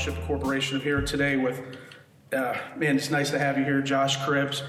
[0.03, 1.61] Scholarship Corporation, here today with,
[2.33, 4.61] uh, man, it's nice to have you here, Josh Cribbs.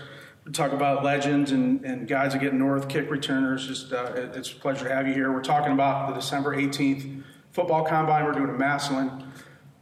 [0.44, 3.66] We talk about legends and, and guys that get north, kick returners.
[3.66, 5.32] Just uh, it- it's a pleasure to have you here.
[5.32, 9.24] We're talking about the December 18th football combine we're doing in Massillon.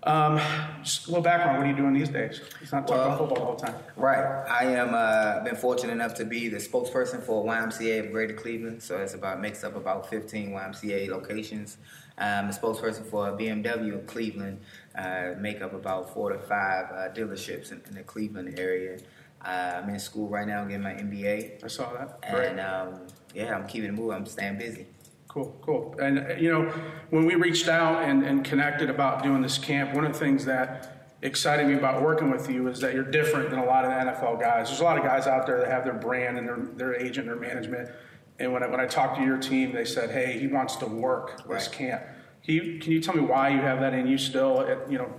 [0.05, 0.41] Um,
[0.83, 1.59] just a little background.
[1.59, 2.41] What are you doing these days?
[2.63, 3.75] It's not talking about football all the time.
[3.95, 4.25] Right.
[4.49, 8.83] I am uh, been fortunate enough to be the spokesperson for YMCA of Greater Cleveland.
[8.83, 11.77] So it's about makes up about 15 YMCA locations.
[12.23, 14.61] I'm a spokesperson for BMW in Cleveland.
[14.97, 18.99] Uh, make up about four to five uh, dealerships in, in the Cleveland area.
[19.45, 22.19] Uh, I'm in school right now, getting my MBA, I saw that.
[22.23, 23.01] And um,
[23.35, 24.17] yeah, I'm keeping it moving.
[24.17, 24.87] I'm staying busy.
[25.27, 25.97] Cool, cool.
[26.01, 26.71] And, uh, you know,
[27.11, 30.45] when we reached out and, and connected about doing this camp, one of the things
[30.45, 33.91] that excited me about working with you is that you're different than a lot of
[33.91, 34.69] the NFL guys.
[34.69, 37.27] There's a lot of guys out there that have their brand and their, their agent,
[37.27, 37.91] their management.
[38.39, 40.87] And when I, when I talked to your team, they said, hey, he wants to
[40.87, 41.73] work this Right.
[41.73, 42.03] camp.
[42.45, 44.63] Can you, can you tell me why you have that in you still?
[44.63, 45.15] At, you know,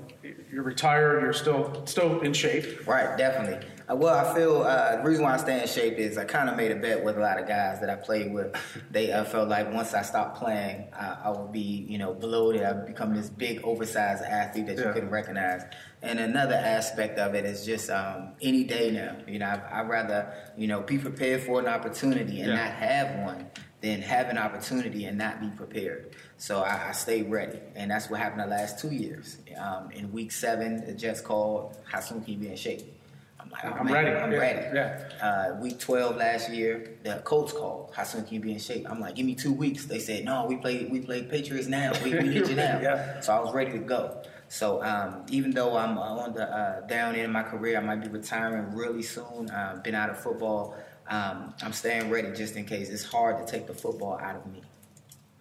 [0.52, 2.86] you're retired, you're still still in shape.
[2.86, 3.66] Right, definitely.
[3.90, 6.50] Uh, well, I feel uh, the reason why I stay in shape is I kind
[6.50, 8.56] of made a bet with a lot of guys that I played with.
[8.92, 12.64] They uh, felt like once I stopped playing, uh, I would be, you know, bloated.
[12.64, 15.64] I would become this big, oversized athlete that you couldn't recognize.
[16.02, 19.18] And another aspect of it is just um, any day now.
[19.28, 22.56] You know, I, I'd rather, you know, be prepared for an opportunity and Yeah.
[22.56, 23.48] not have one
[23.82, 26.16] than have an opportunity and not be prepared.
[26.38, 29.38] So I, I stayed ready, and that's what happened the last two years.
[29.58, 32.82] Um, in week seven, the Jets called, "How soon can you be in shape?"
[33.40, 34.16] I'm like, oh, I'm man, ready.
[34.18, 34.76] I'm Yeah, ready.
[35.22, 35.26] yeah.
[35.52, 37.92] Uh, week 12 last year, the coach called.
[37.94, 38.90] How soon can you be in shape?
[38.90, 39.86] I'm like, give me two weeks.
[39.86, 41.92] They said, no, we play we play Patriots now.
[42.04, 42.80] We, we need you now.
[42.82, 43.20] Yeah.
[43.20, 44.22] So I was ready to go.
[44.48, 48.02] So um, even though I'm on the uh, down end of my career, I might
[48.02, 49.50] be retiring really soon.
[49.50, 50.76] Uh, been out of football.
[51.10, 52.90] Um, I'm staying ready just in case.
[52.90, 54.62] It's hard to take the football out of me.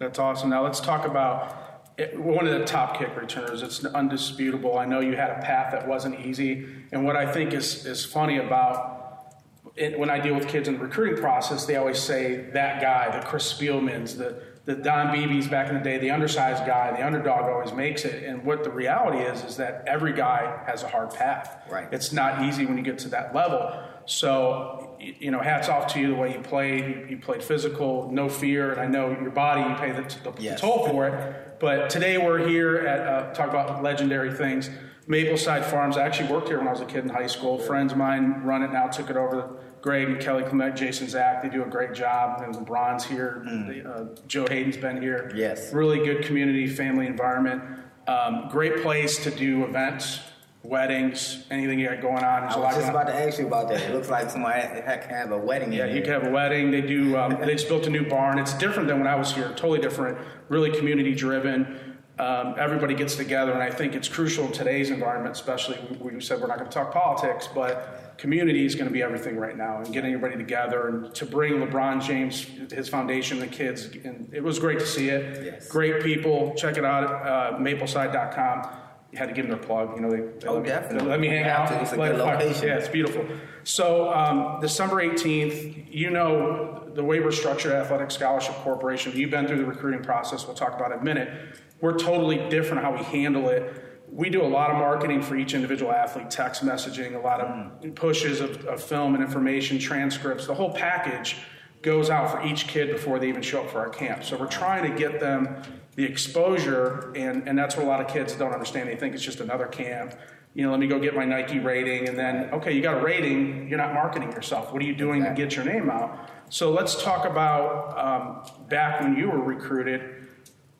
[0.03, 0.49] That's awesome.
[0.49, 3.61] Now let's talk about it, one of the top kick returners.
[3.61, 4.77] It's undisputable.
[4.77, 8.03] I know you had a path that wasn't easy, and what I think is is
[8.03, 9.33] funny about
[9.77, 13.17] it, when I deal with kids in the recruiting process, they always say that guy,
[13.17, 17.05] the Chris Spielmans, the the Don Beebe's back in the day, the undersized guy, the
[17.05, 18.23] underdog always makes it.
[18.23, 21.63] And what the reality is is that every guy has a hard path.
[21.69, 21.87] Right.
[21.91, 23.83] It's not easy when you get to that level.
[24.05, 27.09] So, you know, hats off to you the way you played.
[27.09, 30.61] You, played physical, no fear, and I know your body, you pay the, the, Yes.
[30.61, 31.59] toll for it.
[31.59, 34.69] But today we're here at uh, talk about legendary things.
[35.07, 35.97] Mapleside Farms.
[35.97, 37.57] I actually worked here when I was a kid in high school.
[37.59, 38.87] Friends of mine run it now.
[38.87, 39.57] Took it over.
[39.81, 41.43] Greg and Kelly Clement, Jason Zach.
[41.43, 42.41] They do a great job.
[42.41, 43.41] And LeBron's here.
[43.45, 45.29] The, uh, Joe Haden's been here.
[45.33, 45.37] Mm.
[45.37, 45.73] Yes.
[45.73, 47.61] Really good community, family environment.
[48.07, 50.19] Um, great place to do events,
[50.63, 52.43] weddings, anything you got going on.
[52.43, 53.81] There's I was just about to ask you about that.
[53.81, 56.71] It looks like someone can have a wedding yeah, you can have a wedding.
[56.71, 57.17] They do.
[57.17, 58.39] Um, they just built a new barn.
[58.39, 59.49] It's different than when I was here.
[59.49, 60.17] Totally different.
[60.49, 61.97] Really community driven.
[62.19, 65.79] Um, everybody gets together, and I think it's crucial in today's environment, especially.
[65.99, 69.01] We we said we're not going to talk politics, but community is going to be
[69.01, 73.47] everything right now, and getting everybody together and to bring LeBron James, his foundation, the
[73.47, 75.43] kids, and it was great to see it.
[75.43, 75.67] Yes.
[75.67, 76.53] Great people.
[76.55, 77.03] Check it out.
[77.03, 78.82] Uh, Mapleside.com.
[79.15, 79.95] Had to give them their plug.
[79.95, 81.07] You know, they, they Oh, let me, definitely.
[81.09, 81.67] let me hang out.
[81.69, 81.79] to.
[81.81, 82.37] It's a good fire.
[82.37, 82.67] location.
[82.67, 83.25] Yeah, it's beautiful.
[83.63, 89.11] So um, December 18th, you know the way we're structured at Athletic Scholarship Corporation.
[89.15, 90.45] You've been through the recruiting process.
[90.45, 91.57] We'll talk about it in a minute.
[91.81, 93.73] We're totally different how we handle it.
[94.11, 97.95] We do a lot of marketing for each individual athlete, text messaging, a lot of
[97.95, 101.37] pushes of, of film and information, transcripts, the whole package
[101.81, 104.23] goes out for each kid before they even show up for our camp.
[104.23, 105.61] So we're trying to get them
[105.95, 108.89] the exposure, and, and that's what a lot of kids don't understand.
[108.89, 110.15] They think it's just another camp.
[110.55, 113.01] You know, let me go get my Nike rating, and then, okay, you got a
[113.01, 114.71] rating, you're not marketing yourself.
[114.71, 116.29] What are you doing to get your name out?
[116.49, 120.27] So let's talk about um, back when you were recruited.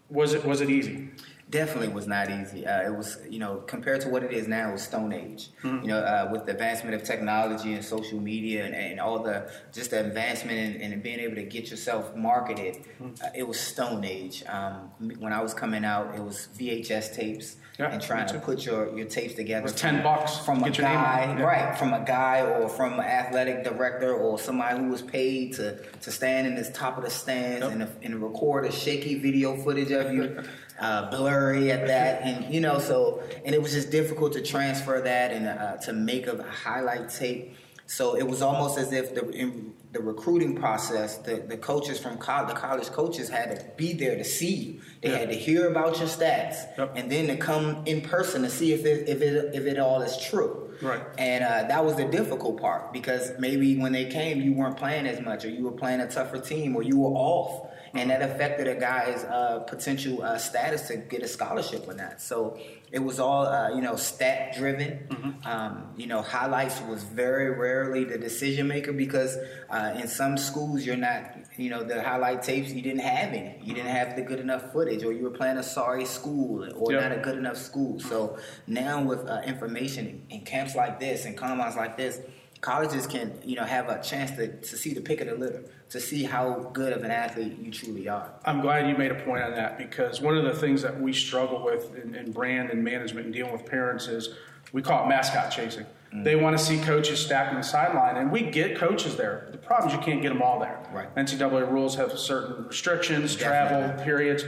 [0.09, 1.09] Was it was it easy?
[1.53, 2.65] Definitely was not easy.
[2.65, 5.49] Uh, it was, you know, compared to what it is now, it was Stone Age.
[5.61, 5.83] Mm-hmm.
[5.83, 9.49] You know, uh, with the advancement of technology and social media and, and all the
[9.71, 13.23] just the advancement and, being able to get yourself marketed, mm-hmm.
[13.23, 14.43] uh, it was Stone Age.
[14.47, 17.57] Um, when I was coming out, it was VHS tapes.
[17.79, 19.65] Yeah, and trying to put your, your tapes together.
[19.65, 21.41] It ten bucks from a guy, yeah.
[21.41, 21.75] right?
[21.75, 26.11] From a guy or from an athletic director or somebody who was paid to, to
[26.11, 27.71] stand in this top of the stands yep.
[27.71, 30.43] and, and record a shaky video footage of you.
[30.79, 35.01] uh, blurry at that, and you know, so and it was just difficult to transfer
[35.01, 37.55] that and uh, to make a highlight tape.
[37.85, 42.17] So it was almost as if the in the recruiting process, the, the coaches from
[42.17, 44.81] college, the college coaches had to be there to see you.
[45.01, 45.17] They yeah.
[45.17, 46.93] had to hear about your stats, yep.
[46.95, 50.01] and then to come in person to see if it if it if it all
[50.01, 50.73] is true.
[50.81, 51.01] Right.
[51.17, 55.05] And uh, that was the difficult part because maybe when they came, you weren't playing
[55.05, 58.21] as much, or you were playing a tougher team, or you were off and that
[58.23, 62.21] affected a guy's uh, potential uh, status to get a scholarship or not.
[62.21, 62.57] So
[62.91, 65.07] it was all uh, you know stat driven.
[65.09, 65.47] Mm-hmm.
[65.47, 69.37] Um, you know, highlights was very rarely the decision maker because
[69.69, 71.37] uh, in some schools you're not.
[71.55, 73.59] You know, the highlight tapes you didn't have any.
[73.63, 76.91] You didn't have the good enough footage, or you were playing a sorry school, or
[76.91, 77.03] yep.
[77.03, 77.99] not a good enough school.
[77.99, 82.21] So now with uh, information in camps like this and combines like this
[82.63, 85.65] colleges can you know have a chance to, to see the pick of the litter
[85.89, 89.21] to see how good of an athlete you truly are i'm glad you made a
[89.25, 92.69] point on that because one of the things that we struggle with in, in brand
[92.69, 94.29] and management and dealing with parents is
[94.71, 96.23] we call it mascot chasing mm-hmm.
[96.23, 99.89] they want to see coaches stacking the sideline and we get coaches there the problem
[99.89, 103.87] is you can't get them all there right ncaa rules have certain restrictions Definitely.
[103.87, 104.45] travel periods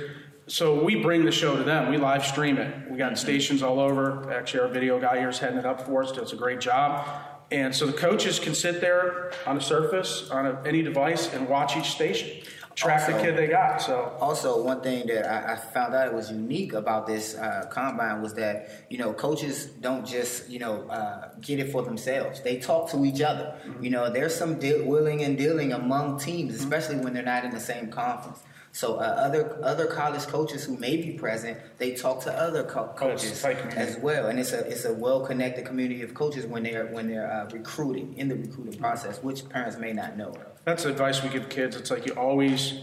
[0.48, 1.90] so we bring the show to them.
[1.90, 2.92] We live stream it.
[2.92, 3.16] We got mm-hmm.
[3.16, 4.32] stations all over.
[4.32, 6.12] Actually, our video guy here is heading it up for us.
[6.12, 7.08] Does a great job.
[7.52, 11.48] And so the coaches can sit there on a surface, on a, any device, and
[11.48, 12.42] watch each station,
[12.76, 13.82] track also, the kid they got.
[13.82, 18.22] So also one thing that I, I found out was unique about this uh, combine
[18.22, 22.42] was that you know coaches don't just you know uh, get it for themselves.
[22.42, 23.56] They talk to each other.
[23.66, 23.84] Mm-hmm.
[23.84, 27.04] You know, there's some de- willing and dealing among teams, especially mm-hmm.
[27.06, 28.40] when they're not in the same conference.
[28.76, 32.92] So uh, other other college coaches who may be present, they talk to other co-
[32.98, 36.88] coaches as well, and it's a it's a well connected community of coaches when they're
[36.88, 40.34] when they're uh, recruiting in the recruiting process, which parents may not know.
[40.66, 41.78] That's advice we give kids.
[41.78, 42.80] It's like you always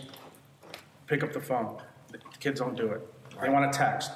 [1.08, 1.76] pick up the phone.
[2.10, 3.06] The kids don't do it.
[3.36, 3.42] Right.
[3.42, 4.12] They want to text.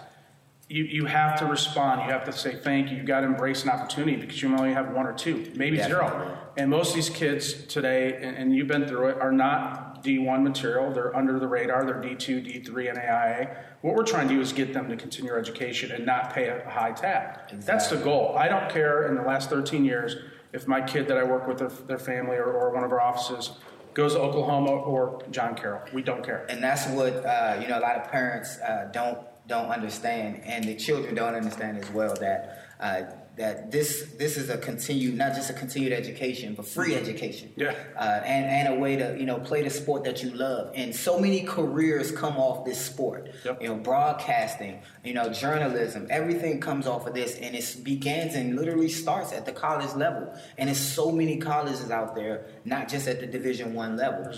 [0.70, 2.06] You, you have to respond.
[2.06, 2.96] You have to say thank you.
[2.96, 6.08] You got to embrace an opportunity because you only have one or two, maybe Definitely.
[6.08, 6.38] zero.
[6.56, 10.42] And most of these kids today, and, and you've been through it, are not D1
[10.42, 10.92] material.
[10.92, 11.84] They're under the radar.
[11.84, 13.56] They're D2, D3, and AIA.
[13.82, 16.48] What we're trying to do is get them to continue their education and not pay
[16.48, 17.40] a high tab.
[17.44, 17.58] Exactly.
[17.66, 18.34] That's the goal.
[18.36, 20.16] I don't care in the last 13 years
[20.52, 23.00] if my kid that I work with, their, their family, or, or one of our
[23.00, 23.50] offices,
[23.94, 25.82] goes to Oklahoma or John Carroll.
[25.92, 26.46] We don't care.
[26.48, 27.78] And that's what uh, you know.
[27.78, 29.18] A lot of parents uh, don't
[29.48, 32.62] don't understand, and the children don't understand as well that.
[32.78, 33.02] Uh,
[33.36, 37.04] that this this is a continued not just a continued education but free mm-hmm.
[37.04, 37.52] education.
[37.56, 37.74] Yeah.
[37.98, 40.72] Uh, and and a way to you know play the sport that you love.
[40.74, 43.30] And so many careers come off this sport.
[43.44, 43.62] Yep.
[43.62, 47.36] you know broadcasting you know journalism everything comes off of this.
[47.36, 50.34] And it begins and literally starts at the college level.
[50.56, 54.32] And there's so many colleges out there not just at the division one level.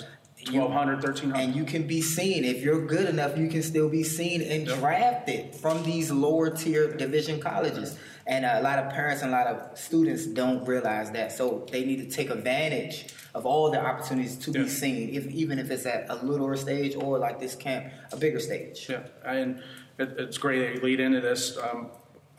[0.46, 2.44] 1200 1300 and you can be seen.
[2.44, 4.78] If you're good enough you can still be seen and yep.
[4.78, 7.96] drafted from these lower tier division colleges
[8.28, 11.84] and a lot of parents and a lot of students don't realize that so they
[11.84, 14.62] need to take advantage of all the opportunities to yeah.
[14.62, 18.16] be seen if, even if it's at a littler stage or like this camp a
[18.16, 19.60] bigger stage yeah and
[19.98, 21.88] it, it's great that you lead into this um,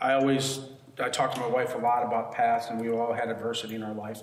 [0.00, 0.60] i always
[0.98, 3.82] i talk to my wife a lot about past and we all had adversity in
[3.82, 4.22] our life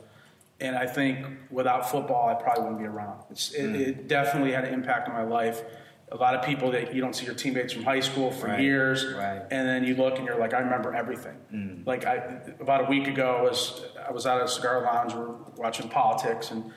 [0.60, 3.22] and I think without football, I probably wouldn't be around.
[3.30, 3.75] It, mm.
[3.75, 5.62] it, definitely had an impact on my life.
[6.09, 8.62] A lot of people that you don't see your teammates from high school for right.
[8.62, 9.42] years, right.
[9.51, 11.36] and then you look and you're like, I remember everything.
[11.53, 11.86] Mm.
[11.86, 12.15] Like I,
[12.62, 15.36] about a week ago, I was I was out at a cigar lounge, we are
[15.58, 16.72] watching politics, and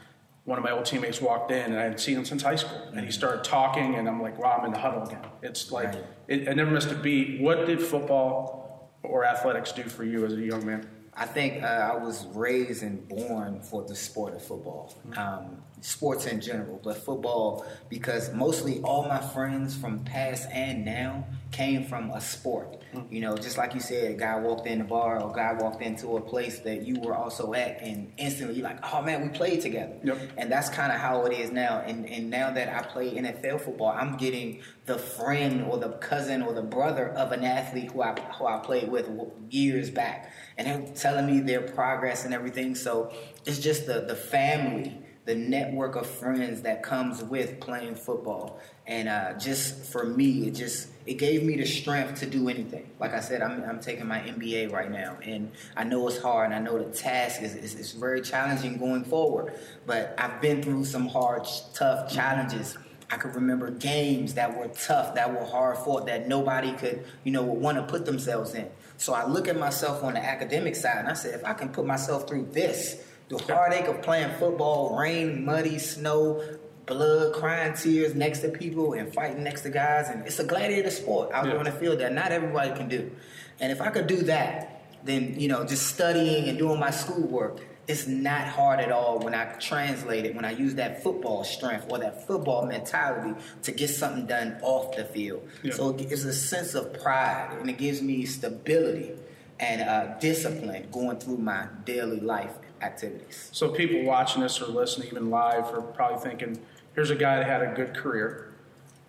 [0.45, 2.83] one of my old teammates walked in, and I hadn't seen him since high school,
[2.89, 3.13] and he mm.
[3.13, 5.25] started talking, and I'm like, wow, I'm in the huddle again.
[5.43, 6.05] It's like right.
[6.27, 7.41] it, I never missed a beat.
[7.41, 10.89] What did football or athletics do for you as a young man?
[11.15, 16.27] I think uh, I was raised and born for the sport of football, um, sports
[16.27, 22.11] in general, but football because mostly all my friends from past and now came from
[22.11, 22.81] a sport.
[22.95, 23.13] Mm.
[23.13, 25.53] You know, just like you said, a guy walked in the bar or a guy
[25.53, 29.23] walked into a place that you were also at, and instantly you're like, oh man,
[29.23, 29.97] we played together.
[30.03, 30.19] Yep.
[30.37, 31.83] And that's kind of how it is now.
[31.85, 36.43] And, and now that I play NFL football, I'm getting the friend or the cousin
[36.43, 39.09] or the brother of an athlete who I, who I played with
[39.49, 40.33] years back.
[40.61, 42.75] And they're telling me their progress and everything.
[42.75, 43.13] So
[43.47, 44.95] it's just the, the family
[45.31, 48.59] the network of friends that comes with playing football.
[48.87, 52.91] And uh, just for me, it just it gave me the strength to do anything.
[52.99, 56.47] Like I said, I'm, I'm taking my MBA right now, and I know it's hard,
[56.47, 59.55] and I know the task is, is, is very challenging going forward.
[59.87, 62.77] But I've been through some hard, tough challenges.
[63.11, 67.33] I could remember games that were tough, that were hard fought, that nobody could, you
[67.33, 68.69] know, want to put themselves in.
[69.01, 71.71] So I look at myself on the academic side, and I said, if I can
[71.71, 76.45] put myself through this, the heartache of playing football, rain, muddy, snow,
[76.85, 80.11] blood, crying tears next to people and fighting next to guys.
[80.11, 81.53] And it's a gladiator sport out yeah.
[81.53, 83.11] there on the field that not everybody can do.
[83.59, 87.63] And if I could do that, then, you know, just studying and doing my schoolwork,
[87.91, 91.87] it's not hard at all when I translate it, when I use that football strength
[91.91, 95.47] or that football mentality to get something done off the field.
[95.65, 95.73] Yeah.
[95.73, 99.13] So it's a sense of pride and it gives me stability
[99.59, 103.51] and uh, discipline going through my daily life activities.
[103.53, 106.61] So people watching this or listening even live are probably thinking,
[106.95, 108.55] here's a guy that had a good career,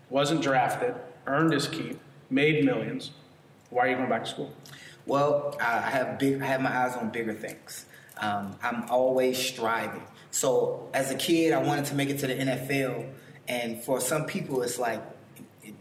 [0.09, 0.95] wasn't drafted,
[1.27, 2.00] earned his keep,
[2.31, 3.11] made millions.
[3.69, 4.53] Why are you going back to school?
[5.05, 6.41] Well, I have big.
[6.41, 7.85] I have my eyes on bigger things.
[8.22, 10.04] Um, I'm always striving.
[10.30, 13.10] So as a kid, I wanted to make it to the NFL,
[13.48, 15.01] and for some people, it's like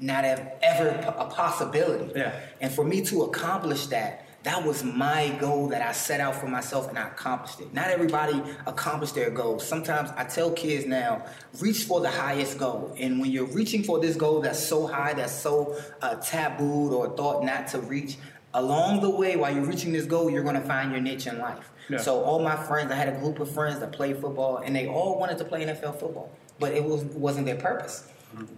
[0.01, 2.13] not ever a possibility.
[2.19, 2.39] Yeah.
[2.61, 6.47] And for me to accomplish that, that was my goal that I set out for
[6.47, 7.75] myself and I accomplished it.
[7.75, 9.67] Not everybody accomplished their goals.
[9.67, 11.27] Sometimes I tell kids now,
[11.61, 12.95] reach for the highest goal.
[12.99, 17.15] And when you're reaching for this goal that's so high, that's so uh, tabooed or
[17.17, 18.17] thought not to reach,
[18.55, 21.39] along the way, while you're reaching this goal, you're going to find your niche in
[21.39, 21.70] life.
[21.91, 21.99] Yeah.
[21.99, 24.87] So all my friends, I had a group of friends that played football, and they
[24.87, 28.09] all wanted to play NFL football, but it was wasn't their purpose.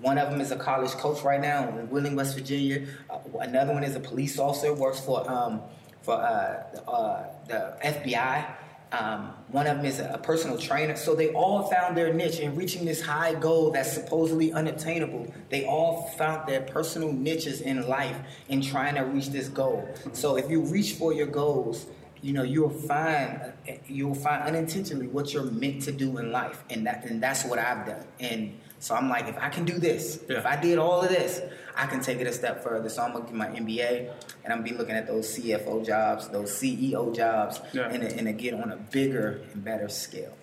[0.00, 2.86] One of them is a college coach right now in Wheeling, West Virginia.
[3.08, 5.62] Uh, another one is a police officer, works for um,
[6.02, 8.54] for uh, uh, the FBI.
[8.92, 10.96] Um, one of them is a personal trainer.
[10.96, 15.32] So they all found their niche in reaching this high goal that's supposedly unattainable.
[15.48, 18.16] They all found their personal niches in life
[18.50, 19.88] in trying to reach this goal.
[20.12, 21.86] So if you reach for your goals,
[22.22, 23.52] you know you'll find
[23.86, 27.58] you'll find unintentionally what you're meant to do in life, and that and that's what
[27.58, 28.04] I've done.
[28.20, 30.38] And so I'm like, if I can do this, yeah.
[30.38, 31.40] if I did all of this,
[31.76, 32.88] I can take it a step further.
[32.88, 34.12] So I'm gonna get my MBA,
[34.44, 37.88] and I'm gonna be looking at those CFO jobs, those CEO jobs, yeah.
[37.88, 40.34] and, and to get on a bigger and better scale.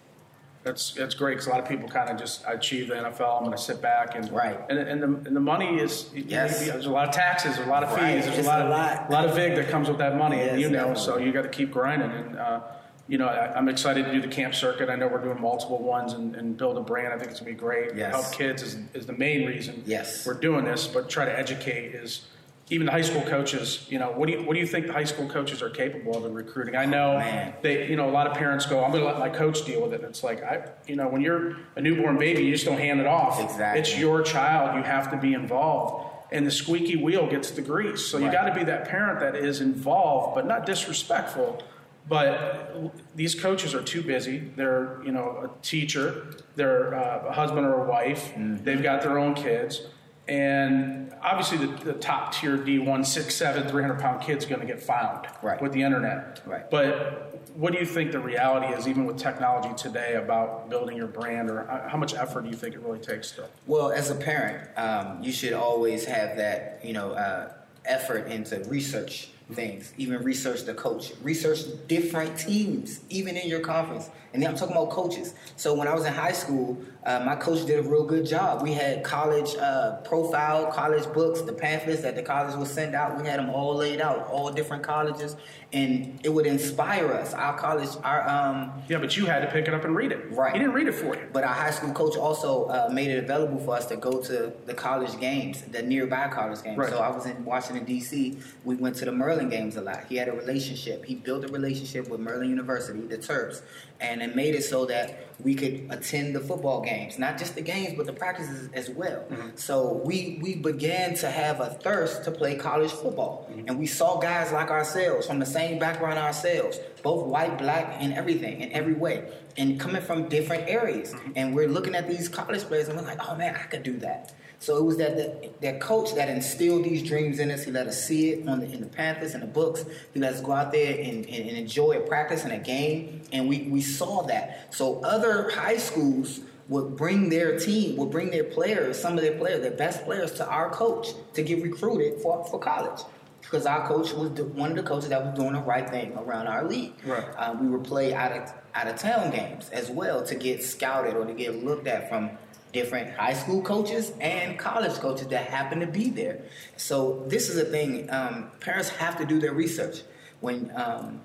[0.64, 3.38] That's that's great because a lot of people kind of just achieve the NFL.
[3.38, 4.60] I'm going to sit back and right.
[4.70, 6.66] And, and the and the money is yes.
[6.66, 8.24] there's a lot of taxes, there's a lot of fees, right.
[8.24, 9.26] there's it's a lot of a lot.
[9.26, 11.04] of vig that comes with that money, yes, and you know, definitely.
[11.04, 12.12] so you got to keep grinding.
[12.12, 12.62] And uh,
[13.08, 14.90] you know, I, am excited to do the camp circuit.
[14.90, 17.14] I know we're doing multiple ones and, and build a brand.
[17.14, 17.96] I think it's gonna be great.
[17.96, 18.14] Yes.
[18.14, 20.28] Help kids is, is the main reason yes.
[20.28, 22.28] we're doing this, but try to educate is
[22.70, 23.86] even the high school coaches.
[23.90, 26.16] You know, what do you what do you think the high school coaches are capable
[26.18, 26.76] of in recruiting?
[26.76, 29.20] I know oh, they, you know, a lot of parents go, "I'm going to let
[29.20, 32.44] my coach deal with it." It's like I, you know, when you're a newborn baby,
[32.44, 33.40] you just don't hand it off.
[33.40, 33.82] Exactly.
[33.82, 34.76] It's your child.
[34.76, 38.06] You have to be involved and the squeaky wheel gets the grease.
[38.06, 41.64] So you got to be that parent that is involved, but not disrespectful.
[42.08, 44.52] But these coaches are too busy.
[44.56, 48.34] They're, you know, a teacher, they're uh, a husband or a wife.
[48.34, 48.64] Mm-hmm.
[48.64, 49.84] They've got their own kids.
[50.30, 54.82] And obviously, the, the top tier D1, six, seven, 300 pound kid's going to get
[54.82, 55.60] found right.
[55.60, 56.44] with the internet.
[56.46, 56.70] Right.
[56.70, 61.08] But what do you think the reality is, even with technology today, about building your
[61.08, 63.50] brand, or how much effort do you think it really takes to?
[63.66, 67.52] Well, as a parent, um, you should always have that, you know, uh,
[67.86, 74.10] effort into research things, even research the coach, research different teams, even in your conference.
[74.34, 75.34] And then I'm talking about coaches.
[75.56, 78.62] So when I was in high school, uh, my coach did a real good job.
[78.62, 83.20] We had college uh, profile, college books, the pamphlets that the college would send out.
[83.20, 85.36] We had them all laid out, all different colleges,
[85.72, 87.34] and it would inspire us.
[87.34, 90.30] Our college, our um, yeah, but you had to pick it up and read it.
[90.32, 91.28] Right, he didn't read it for you.
[91.32, 94.54] But our high school coach also uh, made it available for us to go to
[94.66, 96.78] the college games, the nearby college games.
[96.78, 96.90] Right.
[96.90, 98.38] So I was in Washington D.C.
[98.66, 100.06] We went to the Maryland games a lot.
[100.10, 101.06] He had a relationship.
[101.06, 103.62] He built a relationship with Maryland University, the Terps,
[104.02, 107.62] and it made it so that we could attend the football games, not just the
[107.62, 109.26] games, but the practices as well.
[109.30, 109.50] Mm-hmm.
[109.56, 113.68] So we we began to have a thirst to play college football, mm-hmm.
[113.68, 118.14] and we saw guys like ourselves from the same background ourselves, both white, black, and
[118.14, 121.14] everything in every way, and coming from different areas.
[121.14, 121.32] Mm-hmm.
[121.36, 123.98] And we're looking at these college players, and we're like, oh man, I could do
[124.00, 124.34] that.
[124.62, 127.64] So it was that, that that coach that instilled these dreams in us.
[127.64, 129.86] He let us see it on the, in the pamphlets and the books.
[130.14, 133.22] He let us go out there and, and, and enjoy a practice and a game,
[133.32, 134.74] and we, we saw that.
[134.74, 139.38] So other high schools would bring their team, would bring their players, some of their
[139.38, 143.00] players, their best players, to our coach to get recruited for, for college.
[143.42, 146.14] because our coach was the, one of the coaches that was doing the right thing
[146.18, 146.94] around our league.
[147.06, 147.24] Right.
[147.38, 151.16] Uh, we would play out of out of town games as well to get scouted
[151.16, 152.30] or to get looked at from
[152.72, 156.42] different high school coaches and college coaches that happen to be there.
[156.78, 158.10] So this is a thing.
[158.12, 160.02] Um, parents have to do their research
[160.40, 160.72] when.
[160.76, 161.22] Um,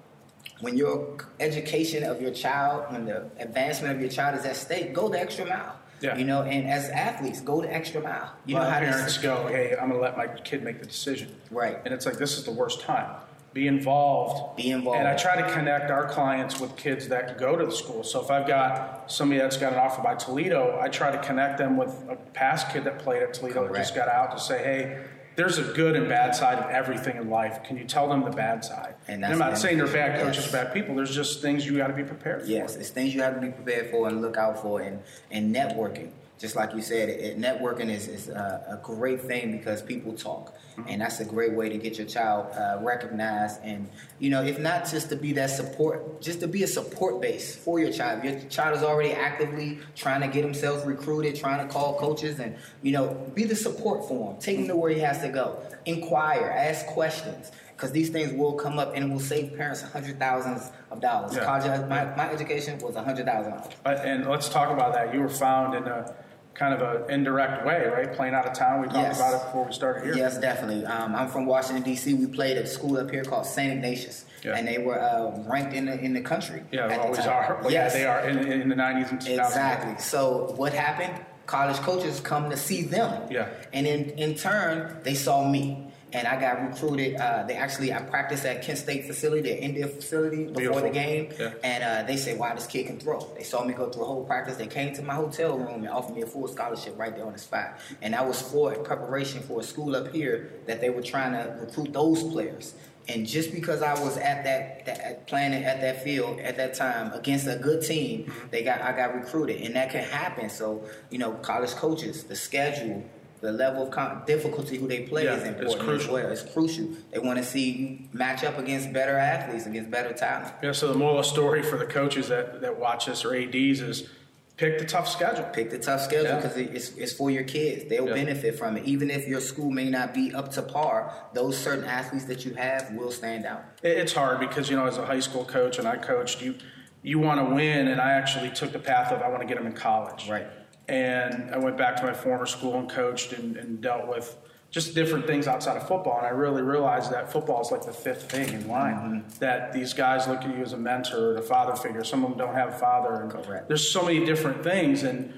[0.61, 4.95] when your education of your child, when the advancement of your child is at stake,
[4.95, 5.77] go the extra mile.
[6.01, 6.17] Yeah.
[6.17, 8.33] You know, and as athletes, go the extra mile.
[8.47, 10.63] You a know how of to parents go, "Hey, I'm going to let my kid
[10.63, 11.79] make the decision." Right.
[11.85, 13.17] And it's like this is the worst time.
[13.55, 14.57] Be involved.
[14.57, 14.99] Be involved.
[14.99, 18.03] And I try to connect our clients with kids that go to the school.
[18.03, 21.59] So if I've got somebody that's got an offer by Toledo, I try to connect
[21.59, 24.59] them with a past kid that played at Toledo that just got out to say,
[24.59, 24.99] "Hey."
[25.37, 27.65] There's a good and bad side of everything in life.
[27.65, 28.95] Can you tell them the bad side?
[29.09, 30.53] And And I'm not saying they're bad coaches, yes.
[30.53, 30.95] bad people.
[30.95, 32.47] There's just things you got to be prepared for.
[32.47, 35.53] Yes, it's things you have to be prepared for and look out for, and and
[35.53, 36.11] networking.
[36.39, 40.55] Just like you said, it, networking is, is a, a great thing because people talk,
[40.89, 43.61] and that's a great way to get your child uh, recognized.
[43.63, 43.89] And
[44.19, 47.55] you know, if not just to be that support, just to be a support base
[47.55, 48.25] for your child.
[48.25, 52.57] Your child is already actively trying to get himself recruited, trying to call coaches, and
[52.83, 54.41] you know, be the support for him.
[54.41, 55.59] Take him to where he has to go.
[55.87, 57.53] Inquire, ask questions.
[57.77, 61.35] Because these things will come up and will save parents hundred thousands of dollars.
[61.35, 61.45] Yeah.
[61.45, 64.01] College, my, my education was hundred thousand dollars.
[64.05, 65.13] And let's talk about that.
[65.13, 66.15] You were found in a
[66.55, 68.13] kind of an indirect way, right?
[68.13, 68.81] Playing out of town.
[68.81, 69.17] We talked Yes.
[69.17, 70.15] about it before we started here.
[70.17, 70.87] Yes, definitely.
[70.87, 72.15] Um, I'm from Washington D.C.
[72.15, 74.55] We played at a school up here called Saint Ignatius, Yeah.
[74.57, 76.63] and they were uh, ranked in the in the country.
[76.71, 77.29] Yeah, they the always time.
[77.31, 77.59] are.
[77.61, 79.47] Well, yes, Yeah, they are in, in the 90s and 2000s.
[79.47, 79.95] Exactly.
[79.99, 81.15] So what happened?
[81.47, 83.21] College coaches come to see them.
[83.33, 83.49] Yeah.
[83.73, 85.89] And in in turn, they saw me.
[86.15, 87.17] And I got recruited.
[87.17, 90.83] Uh, they actually, I practiced at Kent State facility, their India facility, before Beautiful.
[90.83, 91.33] the game.
[91.39, 91.53] Yeah.
[91.65, 94.07] And uh, they said, "Wow, this kid can throw." They saw me go through a
[94.07, 94.57] whole practice.
[94.57, 97.33] They came to my hotel room and offered me a full scholarship right there on
[97.33, 97.79] the spot.
[98.01, 101.57] And that was for preparation for a school up here that they were trying to
[101.61, 102.75] recruit those players.
[103.07, 106.75] And just because I was at that, that at playing at that field at that
[106.75, 110.49] time against a good team, they got I got recruited, and that can happen.
[110.49, 113.05] So you know, college coaches, the schedule.
[113.45, 116.15] The level of com- difficulty who they play Yeah, is it's important as crucial.
[116.15, 116.31] well.
[116.31, 116.89] It's crucial.
[117.13, 120.55] They want to see you match up against better athletes, against better talent.
[120.63, 124.09] Yeah, so the moral story for the coaches that, that watch this or ADs is
[124.57, 125.45] pick the tough schedule.
[125.53, 126.37] Pick the tough schedule Yeah.
[126.41, 127.85] because it's, it's for your kids.
[127.91, 128.15] They'll Yeah.
[128.15, 128.85] benefit from it.
[128.87, 132.55] Even if your school may not be up to par, those certain athletes that you
[132.55, 133.63] have will stand out.
[133.83, 136.55] It's hard because, you know, as a high school coach and I coached, you,
[137.03, 139.59] you want to win, and I actually took the path of I want to get
[139.59, 140.31] them in college.
[140.31, 140.47] Right.
[140.89, 144.37] And I went back to my former school and coached and, and dealt with
[144.71, 146.19] just different things outside of football.
[146.19, 148.95] And I really realized that football is like the fifth thing in line.
[148.97, 149.39] Mm-hmm.
[149.39, 152.03] That these guys look at you as a mentor or a father figure.
[152.03, 153.23] Some of them don't have a father.
[153.23, 153.69] And Correct.
[153.69, 155.05] There's so many different things.
[155.05, 155.33] And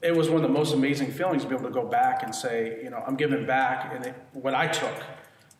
[0.00, 2.32] it was one of the most amazing feelings to be able to go back and
[2.32, 4.94] say, you know, I'm giving back and it, what I took.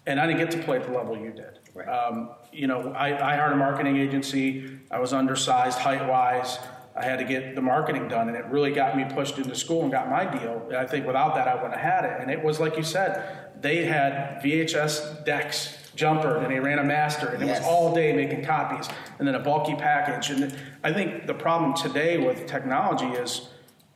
[0.06, 1.58] And I didn't get to play at the level you did.
[1.74, 1.88] Right.
[1.88, 4.78] Um, you know, I, I hired a marketing agency.
[4.92, 6.58] I was undersized height wise.
[6.98, 9.82] I had to get the marketing done, and it really got me pushed into school
[9.82, 10.62] and got my deal.
[10.68, 12.20] And I think without that, I wouldn't have had it.
[12.20, 16.84] And it was like you said, they had VHS decks, jumper, and they ran a
[16.84, 20.30] master, and it was all day making copies, and then a bulky package.
[20.30, 23.48] And I think the problem today with technology is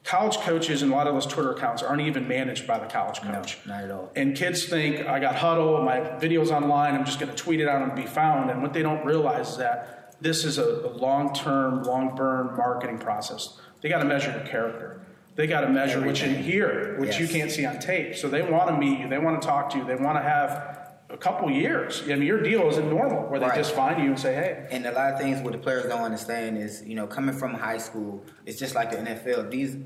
[0.04, 3.20] college coaches and a lot of those Twitter accounts aren't even managed by the college
[3.20, 3.58] coach.
[3.66, 4.10] not at all.
[4.16, 7.68] And kids think I got Hudl, my video's online, I'm just going to tweet it
[7.68, 8.50] out and be found.
[8.50, 12.56] And what they don't realize is that this is a, a long term, long burn
[12.56, 13.58] marketing process.
[13.80, 15.00] They got to measure your character.
[15.34, 16.44] They got to measure what you Everything.
[16.44, 18.14] hear, which you can't see on tape.
[18.16, 20.22] So they want to meet you, they want to talk to you, they want to
[20.22, 22.02] have a couple years.
[22.04, 23.54] I mean, your deal isn't normal where they Right.
[23.56, 26.00] just find you and say, hey, And a lot of things what the players don't
[26.02, 29.50] understand is, you know, coming from high school, it's just like the NFL.
[29.50, 29.76] These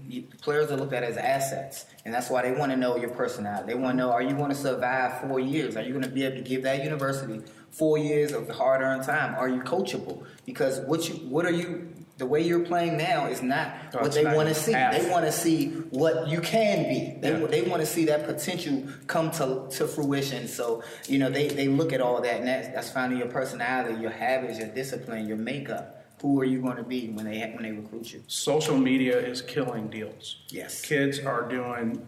[0.42, 3.72] players are looked at as assets, and that's why they want to know your personality.
[3.72, 5.77] They want to know: Are you going to survive four years?
[5.77, 7.40] Are you going to be able to give that university
[7.77, 9.35] four years of hard-earned time?
[9.35, 10.25] Are you coachable?
[10.47, 11.89] Because what you, what are you?
[12.19, 14.73] The way you're playing now is not No, what they want to see.
[14.73, 14.97] half.
[14.99, 17.19] They want to see what you can be.
[17.21, 17.47] They, Yeah.
[17.47, 20.49] they want to see that potential come to, to fruition.
[20.49, 24.01] So, you know, they, they look at all that, and that's, that's finding your personality,
[24.01, 26.05] your habits, your discipline, your makeup.
[26.23, 28.23] Who are you going to be when they when they recruit you?
[28.27, 30.39] social media is killing deals.
[30.49, 30.81] Yes.
[30.81, 32.07] Kids are doing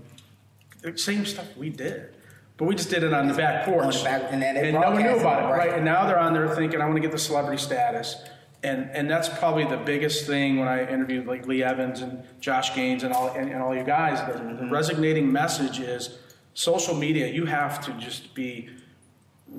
[0.80, 2.14] the same stuff we did.
[2.58, 3.84] But we just did it on the back porch.
[3.84, 5.58] On the back- and they no one knew about it, it, right.
[5.68, 5.74] right?
[5.74, 8.16] And now they're on there thinking, I want to get the celebrity status.
[8.64, 12.74] And and that's probably the biggest thing when I interviewed like Lee Evans and Josh
[12.74, 14.18] Gaines and all and, and all you guys.
[14.26, 14.56] The, Mm-hmm.
[14.66, 16.18] the resonating message is
[16.54, 17.28] social media.
[17.28, 18.68] You have to just be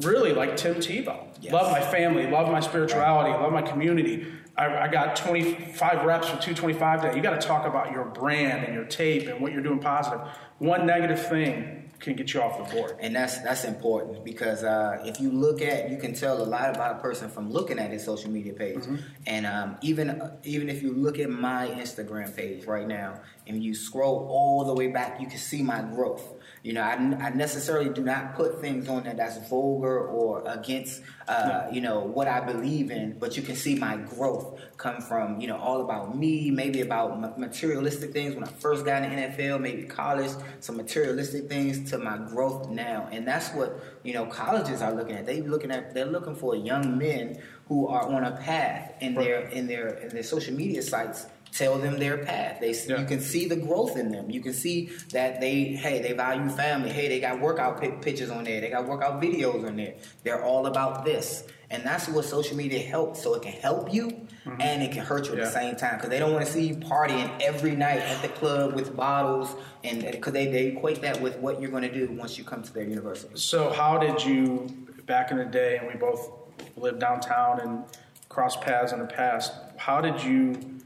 [0.02, 1.28] really like Tim Tebow.
[1.42, 1.54] Yes.
[1.54, 4.28] Love my family, love my spirituality, love my community.
[4.58, 7.16] I, I got 25 reps for 225 today.
[7.16, 10.20] You got to talk about your brand and your tape and what you're doing positive.
[10.58, 12.96] One negative thing, can get you off the board.
[13.00, 16.70] And that's that's important because uh, if you look at, you can tell a lot
[16.70, 18.78] about a person from looking at his social media page.
[18.78, 18.96] Mm-hmm.
[19.28, 23.76] And um, even even if you look at my Instagram page right now, and you
[23.76, 26.24] scroll all the way back, you can see my growth.
[26.64, 31.02] You know, I, I necessarily do not put things on there that's vulgar or against,
[31.28, 35.40] uh, you know, what I believe in, but you can see my growth come from,
[35.40, 39.16] you know, all about me, maybe about materialistic things when I first got in the
[39.16, 43.08] NFL, maybe college, some materialistic things to my growth now.
[43.12, 45.26] And that's what, you know, colleges are looking at.
[45.26, 49.42] They looking at, they're looking for young men who are on a path in their,
[49.50, 52.60] in their, in their social media sites tell them their path.
[52.60, 53.00] They yeah.
[53.00, 54.30] you can see the growth in them.
[54.30, 56.90] You can see that they hey they value family.
[56.90, 58.62] Hey they got workout pictures on there.
[58.62, 59.96] They got workout videos on there.
[60.24, 63.24] They're all about this, and that's what social media helps.
[63.24, 64.28] So it can help you.
[64.46, 64.62] Mm-hmm.
[64.62, 65.46] And it can hurt you at yeah.
[65.46, 68.30] the same time because they don't want to see you partying every night at the
[68.30, 72.10] club with bottles, and because they, they equate that with what you're going to do
[72.14, 73.36] once you come to their university.
[73.36, 76.32] So, how did you back in the day, and we both
[76.78, 77.84] lived downtown and
[78.30, 79.52] crossed paths in the past?
[79.76, 80.79] How did you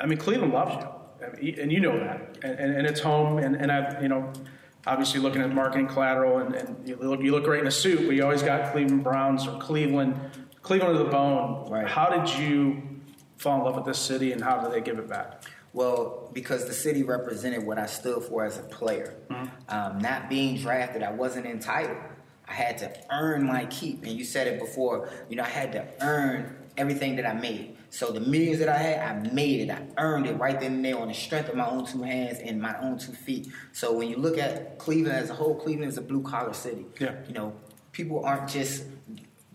[0.00, 0.84] I mean, Cleveland loves
[1.40, 3.38] you, and you know that, and, and, and it's home.
[3.38, 4.32] And, and I, you know,
[4.86, 8.06] obviously looking at marketing collateral, and, and you look you look great in a suit,
[8.06, 10.14] but you always got Cleveland Browns or Cleveland,
[10.62, 11.70] Cleveland to the bone.
[11.70, 11.86] Right.
[11.86, 12.82] How did you
[13.36, 15.44] fall in love with this city, and how did they give it back?
[15.72, 19.14] Well, because the city represented what I stood for as a player.
[19.30, 19.46] Mm-hmm.
[19.68, 21.98] Um, not being drafted, I wasn't entitled.
[22.48, 24.02] I had to earn my keep.
[24.04, 27.76] And you said it before, you know, I had to earn everything that I made.
[27.90, 29.70] So the millions that I had, I made it.
[29.70, 32.38] I earned it right then and there on the strength of my own two hands
[32.38, 33.48] and my own two feet.
[33.72, 36.86] So when you look at Cleveland as a whole, Cleveland is a blue collar city.
[37.00, 37.14] Yeah.
[37.26, 37.54] You know,
[37.92, 38.84] people aren't just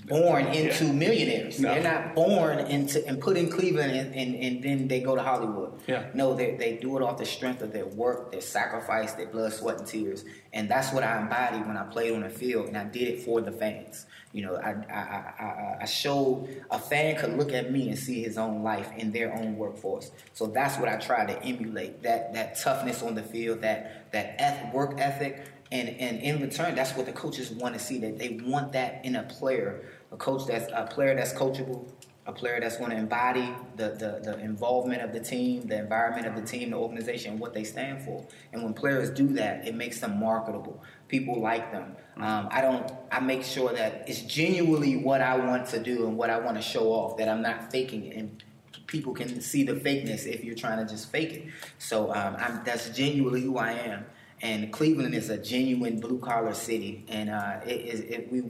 [0.08, 0.92] born into yeah.
[0.92, 1.60] millionaires.
[1.60, 1.74] No.
[1.74, 5.22] They're not born into and put in Cleveland and, and, and, then they go to
[5.22, 5.80] Hollywood.
[5.88, 6.10] Yeah.
[6.14, 9.54] No, they, they do it off the strength of their work, their sacrifice, their blood,
[9.54, 10.26] sweat, and tears.
[10.54, 13.24] And that's what I embodied when I played on the field, and I did it
[13.24, 14.06] for the fans.
[14.34, 18.24] You know, I, I, I, I showed a fan could look at me and see
[18.24, 20.12] his own life in their own workforce.
[20.34, 24.74] So that's what I try to emulate that that toughness on the field, that that
[24.74, 28.00] work ethic, and and in return, that's what the coaches want to see.
[28.00, 29.84] That they want that in a player,
[30.14, 31.88] a coach that's a player that's coachable,
[32.26, 36.26] a player that's going to embody the, the, the, involvement of the team, the environment
[36.26, 38.26] of the team, the organization, what they stand for.
[38.54, 40.82] And when players do that, it makes them marketable.
[41.10, 41.96] People like them.
[42.18, 42.92] Um, I don't.
[43.12, 46.56] I make sure that it's genuinely what I want to do and what I want
[46.58, 47.18] to show off.
[47.18, 48.44] That I'm not faking it, and
[48.88, 51.44] people can see the fakeness if you're trying to just fake it.
[51.78, 54.06] So um, that's genuinely who I am.
[54.42, 58.42] And Cleveland is a genuine blue collar city, and uh, it, it, it, we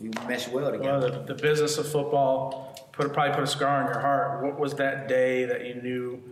[0.00, 1.10] we mesh well together.
[1.10, 4.42] Well, the, the business of football put probably put a scar on your heart.
[4.42, 6.22] What was that day that you knew?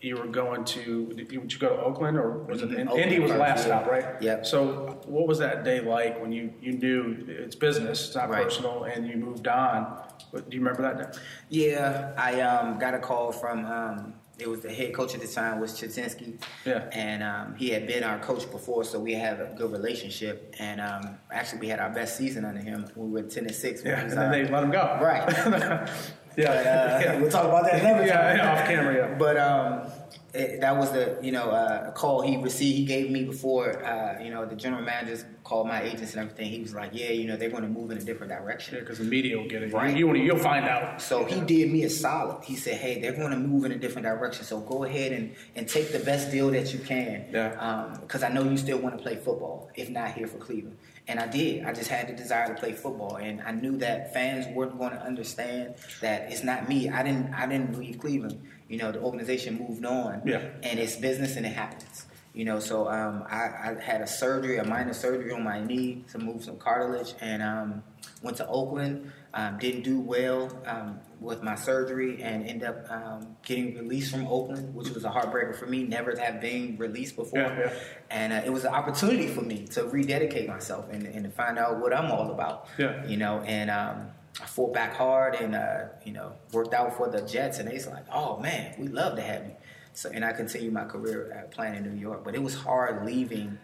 [0.00, 2.98] you were going to did you, go to Oakland or was it mm-hmm.
[2.98, 4.04] Indy was the last stop, right?
[4.20, 4.42] Yeah.
[4.42, 8.44] So what was that day like when you you knew it's business, it's not right.
[8.44, 10.02] personal, and you moved on?
[10.32, 11.18] Do you remember that day?
[11.48, 15.26] Yeah, I um, got a call from um, it was the head coach at the
[15.26, 16.38] time was Chudzinski.
[16.64, 16.88] Yeah.
[16.92, 20.54] And um, he had been our coach before, so we had a good relationship.
[20.58, 22.86] And um, actually, we had our best season under him.
[22.94, 23.82] We were ten and six.
[23.84, 24.98] Yeah, and then they let him go.
[25.00, 25.90] Right.
[26.36, 27.18] Yeah, but, uh, yeah.
[27.18, 28.06] we'll talk about that another time.
[28.08, 28.94] Yeah, yeah, off camera.
[28.94, 29.90] Yeah, but um,
[30.34, 32.76] it, that was the you know uh, call he received.
[32.76, 36.50] He gave me before uh, you know the general managers called my agents and everything.
[36.50, 38.74] He was like, yeah, you know they're going to move in a different direction.
[38.74, 39.72] Yeah, because the media will get it.
[39.72, 39.96] Right.
[39.96, 41.00] You, you you'll find out.
[41.00, 42.42] So he did me a solid.
[42.44, 44.44] He said, hey, they're going to move in a different direction.
[44.44, 47.26] So go ahead and and take the best deal that you can.
[47.32, 47.96] Yeah.
[48.00, 50.78] Because um, I know you still want to play football, if not here for Cleveland.
[51.06, 51.64] And I did.
[51.64, 54.90] I just had the desire to play football, and I knew that fans weren't going
[54.90, 56.88] to understand that it's not me.
[56.88, 57.32] I didn't.
[57.32, 58.42] I didn't leave Cleveland.
[58.68, 60.42] You know, the organization moved on, yeah.
[60.64, 62.06] and it's business and it happens.
[62.36, 66.04] You know, so um, I, I, had a surgery, a minor surgery on my knee
[66.12, 67.82] to move some cartilage, and um,
[68.22, 69.10] went to Oakland.
[69.32, 74.26] Um, didn't do well um, with my surgery and end up um, getting released from
[74.26, 75.84] Oakland, which was a heartbreaker for me.
[75.84, 77.72] Never to have been released before, yeah, yeah.
[78.10, 81.58] and uh, it was an opportunity for me to rededicate myself and, and, to find
[81.58, 82.68] out what I'm all about.
[82.76, 83.06] Yeah.
[83.06, 84.08] You know, and um,
[84.42, 87.74] I fought back hard and uh, you know worked out for the Jets, and they
[87.74, 89.52] was like, "Oh man, we love to have you."
[89.96, 93.06] So, and I continued my career uh, playing in New York, but it was hard
[93.06, 93.58] leaving.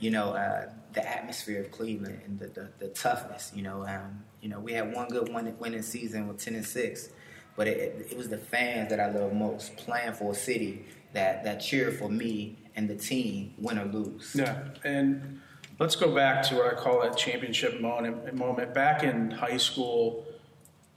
[0.00, 3.52] You know, uh, the atmosphere of Cleveland and the, the, the toughness.
[3.54, 6.66] You know, um, you know, we had one good one winning season with ten and
[6.66, 7.10] six,
[7.56, 11.44] but it, it was the fans that I love most, playing for a city that
[11.44, 14.34] that cheer for me and the team, win or lose.
[14.34, 15.40] Yeah, and
[15.78, 18.34] let's go back to what I call that championship moment.
[18.34, 20.26] Moment back in high school,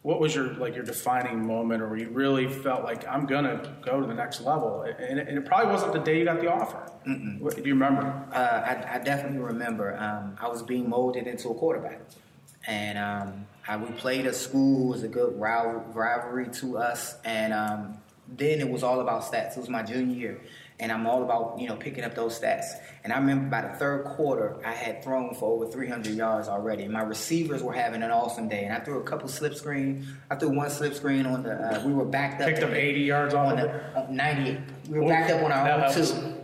[0.03, 3.75] what was your like your defining moment, or where you really felt like I'm gonna
[3.83, 4.81] go to the next level?
[4.81, 6.91] And it, and it probably wasn't the day you got the offer.
[7.39, 8.03] What, do you remember?
[8.33, 9.95] Uh, I, I definitely remember.
[9.97, 11.99] Um, I was being molded into a quarterback,
[12.67, 17.15] and um, I, we played a school who was a good rival, rivalry to us.
[17.23, 19.55] And um, then it was all about stats.
[19.55, 20.41] It was my junior year,
[20.81, 22.65] and I'm all about you know picking up those stats.
[23.03, 26.83] And I remember by the third quarter, I had thrown for over 300 yards already.
[26.83, 30.07] And my receivers were having an awesome day, and I threw a couple slip screens.
[30.29, 31.53] I threw one slip screen on the.
[31.53, 32.49] Uh, we were backed up.
[32.49, 33.95] Picked up 80 yards on the, it.
[33.95, 34.59] on 98.
[34.89, 36.11] We were Ooh, backed up on our own helps.
[36.11, 36.35] two.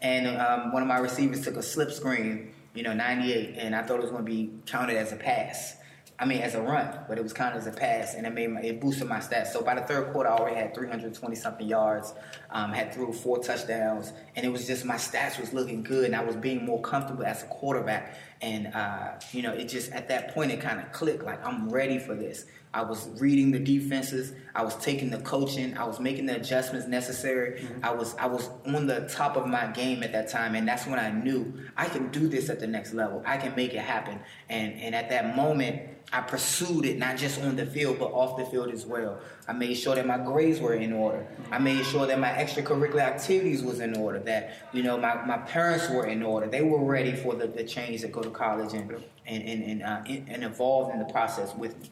[0.00, 3.82] And um, one of my receivers took a slip screen, you know, 98, and I
[3.82, 5.76] thought it was going to be counted as a pass.
[6.20, 8.34] I mean, as a run, but it was kind of as a pass, and it
[8.34, 9.48] made my, it boosted my stats.
[9.48, 12.12] So by the third quarter, I already had 320 something yards,
[12.50, 16.16] um, had threw four touchdowns, and it was just my stats was looking good, and
[16.16, 18.16] I was being more comfortable as a quarterback.
[18.40, 21.68] And uh, you know, it just at that point it kind of clicked, like I'm
[21.68, 22.46] ready for this.
[22.74, 24.32] I was reading the defenses.
[24.54, 25.76] I was taking the coaching.
[25.76, 27.66] I was making the adjustments necessary.
[27.82, 30.86] I was I was on the top of my game at that time, and that's
[30.86, 33.22] when I knew I can do this at the next level.
[33.24, 34.20] I can make it happen.
[34.48, 38.38] And and at that moment, I pursued it not just on the field but off
[38.38, 39.20] the field as well.
[39.46, 41.26] I made sure that my grades were in order.
[41.50, 44.18] I made sure that my extracurricular activities was in order.
[44.18, 46.46] That you know my, my parents were in order.
[46.46, 48.90] They were ready for the, the change to go to college and
[49.26, 51.90] and and and, uh, and involved in the process with me.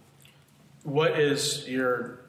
[0.86, 2.20] What is your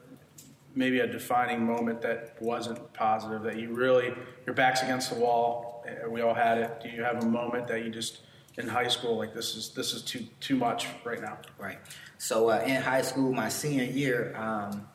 [0.74, 4.12] maybe a defining moment that wasn't positive that you really
[4.46, 5.84] your back's against the wall?
[6.08, 6.80] We all had it.
[6.82, 8.22] Do you have a moment that you just
[8.56, 11.38] in high school like this is this is too too much right now?
[11.56, 11.78] Right.
[12.18, 14.88] So uh, in high school, my senior year, um,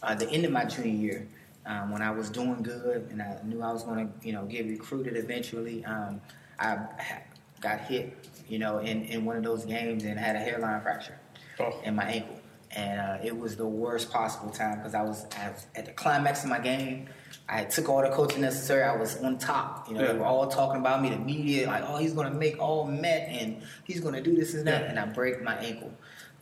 [0.00, 1.28] uh, the end of my junior year,
[1.66, 4.44] um, when I was doing good and I knew I was going to, you know,
[4.44, 6.20] get recruited eventually, um,
[6.60, 7.22] I ha-
[7.60, 11.18] got hit, you know, in, in one of those games and had a hairline fracture
[11.58, 11.80] Oh.
[11.82, 12.37] in my ankle.
[12.76, 15.92] And uh, it was the worst possible time because I was, I was at the
[15.92, 17.08] climax of my game.
[17.48, 18.82] I took all the coaching necessary.
[18.82, 19.88] I was on top.
[19.88, 20.12] You know, Yeah.
[20.12, 21.08] they were all talking about me.
[21.08, 24.36] The media, like, oh, he's going to make all Met and he's going to do
[24.36, 24.82] this and that.
[24.82, 24.88] Yeah.
[24.90, 25.90] And I break my ankle.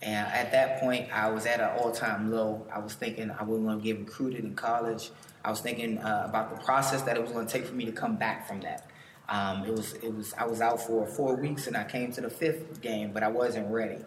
[0.02, 2.66] And at that point, I was at an all-time low.
[2.74, 5.10] I was thinking I wasn't going to get recruited in college.
[5.44, 7.84] I was thinking uh, about the process that it was going to take for me
[7.86, 8.90] to come back from that.
[9.28, 12.20] Um, it was it was I was out for four weeks and I came to
[12.20, 13.98] the fifth game, but I wasn't ready.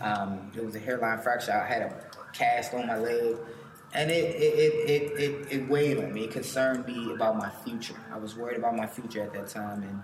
[0.00, 1.52] Um, it was a hairline fracture.
[1.52, 1.94] I had a
[2.32, 3.36] cast on my leg,
[3.92, 6.24] and it it, it, it, it it weighed on me.
[6.24, 7.94] It concerned me about my future.
[8.12, 10.02] I was worried about my future at that time, and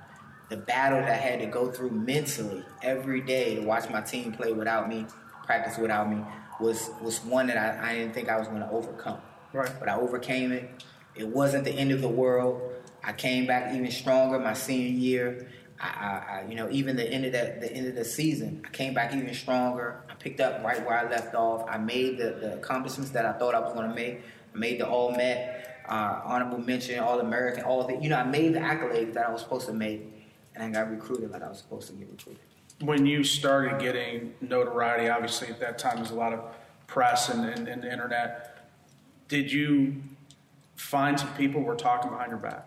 [0.48, 4.32] the battle that I had to go through mentally every day to watch my team
[4.32, 5.06] play without me,
[5.46, 6.24] practice without me,
[6.60, 9.18] was was one that I, I didn't think I was going to overcome.
[9.52, 9.72] Right.
[9.80, 10.84] But I overcame it.
[11.14, 12.60] It wasn't the end of the world.
[13.02, 15.48] I came back even stronger my senior year.
[15.80, 18.62] I, I, I you know, even the end of that, the end of the season,
[18.66, 20.02] I came back even stronger.
[20.10, 21.68] I picked up right where I left off.
[21.68, 24.22] I made the, the accomplishments that I thought I was going to make.
[24.54, 28.24] I made the All Met, uh, honorable mention, All American, all the, you know, I
[28.24, 30.02] made the accolades that I was supposed to make,
[30.54, 32.42] and I got recruited like I was supposed to get recruited.
[32.80, 36.40] When you started getting notoriety, obviously at that time there's a lot of
[36.86, 38.68] press and, and, and internet.
[39.28, 40.02] Did you
[40.76, 42.66] find some people were talking behind your back?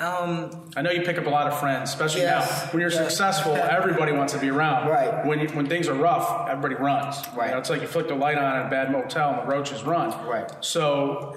[0.00, 2.64] Um, I know you pick up a lot of friends, especially Yes.
[2.64, 2.72] now.
[2.72, 2.98] When you're Yes.
[3.10, 4.88] successful, everybody wants to be around.
[4.88, 5.24] Right.
[5.26, 7.22] When you, when things are rough, everybody runs.
[7.34, 7.50] You Right.
[7.50, 9.82] know, it's like you flick the light on at a bad motel and the roaches
[9.84, 10.14] run.
[10.26, 10.50] Right.
[10.60, 11.36] So,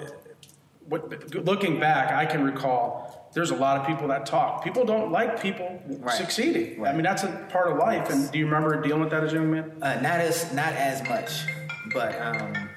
[0.88, 4.64] what, looking back, I can recall there's a lot of people that talk.
[4.64, 6.14] People don't like people Right.
[6.14, 6.86] succeeding.
[6.86, 8.08] I mean, that's a part of life.
[8.08, 9.72] And do you remember dealing with that as a young man?
[9.82, 11.44] Uh, not as not as much,
[11.92, 12.70] but um,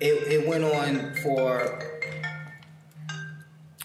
[0.00, 1.99] it it went on for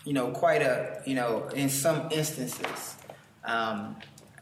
[0.05, 2.95] you know quite a you know in some instances,
[3.43, 3.95] um,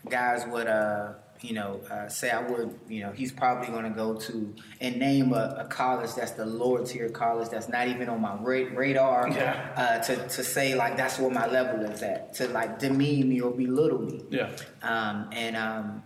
[0.10, 3.90] guys would uh you know uh, say I would you know he's probably going to
[3.90, 8.08] go to and name a, a college that's the lower tier college that's not even
[8.08, 9.74] on my ra- radar Yeah.
[9.76, 13.42] uh, to to say like that's where my level is at to like demean me
[13.42, 14.52] or belittle me Yeah.
[14.84, 16.04] um, and um,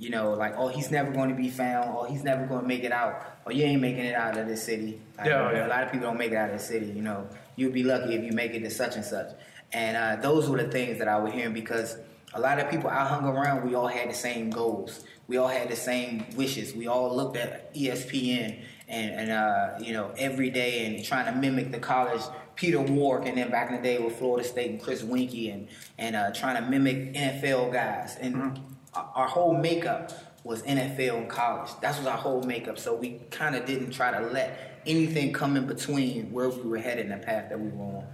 [0.00, 2.68] you know, like, oh, he's never going to be found, or he's never going to
[2.68, 5.00] make it out, or you ain't making it out of this city.
[5.18, 5.66] Like, Yeah, yeah.
[5.66, 6.86] A lot of people don't make it out of the city.
[6.86, 7.26] You know,
[7.58, 9.28] you'd be lucky if you make it to such and such.
[9.72, 11.96] And uh, those were the things that I was hearing because
[12.34, 15.04] a lot of people I hung around, we all had the same goals.
[15.26, 16.74] We all had the same wishes.
[16.74, 21.38] We all looked at ESPN and, and uh, you know, every day and trying to
[21.38, 22.22] mimic the college
[22.56, 25.68] Peter Warrick, and then back in the day with Florida State and Chris Weinke, and
[25.96, 28.16] and uh, trying to mimic NFL guys.
[28.20, 28.58] And
[28.94, 30.10] our- our whole makeup
[30.42, 31.70] was NFL and college.
[31.82, 32.78] That was our whole makeup.
[32.78, 36.78] So we kind of didn't try to let anything come in between where we were
[36.78, 38.06] headed and the path that we were on.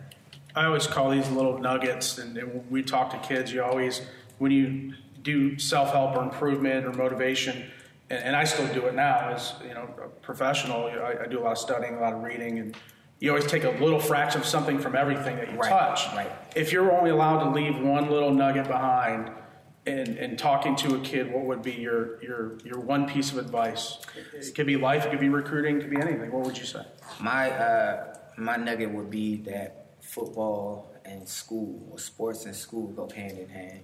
[0.55, 4.03] I always call these little nuggets, and, and when we talk to kids, you always,
[4.38, 7.64] when you do self help or improvement or motivation,
[8.11, 10.88] and, and I still do it now as you know a professional.
[10.90, 12.77] You know, I, I do a lot of studying, a lot of reading, and
[13.18, 16.07] you always take a little fraction of something from everything that you Right, touch.
[16.14, 16.31] right.
[16.55, 19.31] If you're only allowed to leave one little nugget behind,
[19.87, 23.38] in, in talking to a kid, what would be your your your one piece of
[23.38, 23.99] advice?
[24.33, 26.33] It could be life, it could be recruiting, it could be anything.
[26.33, 26.85] What would you say?
[27.20, 33.09] My uh, my nugget would be that football and school, or sports and school, go
[33.14, 33.81] hand in hand.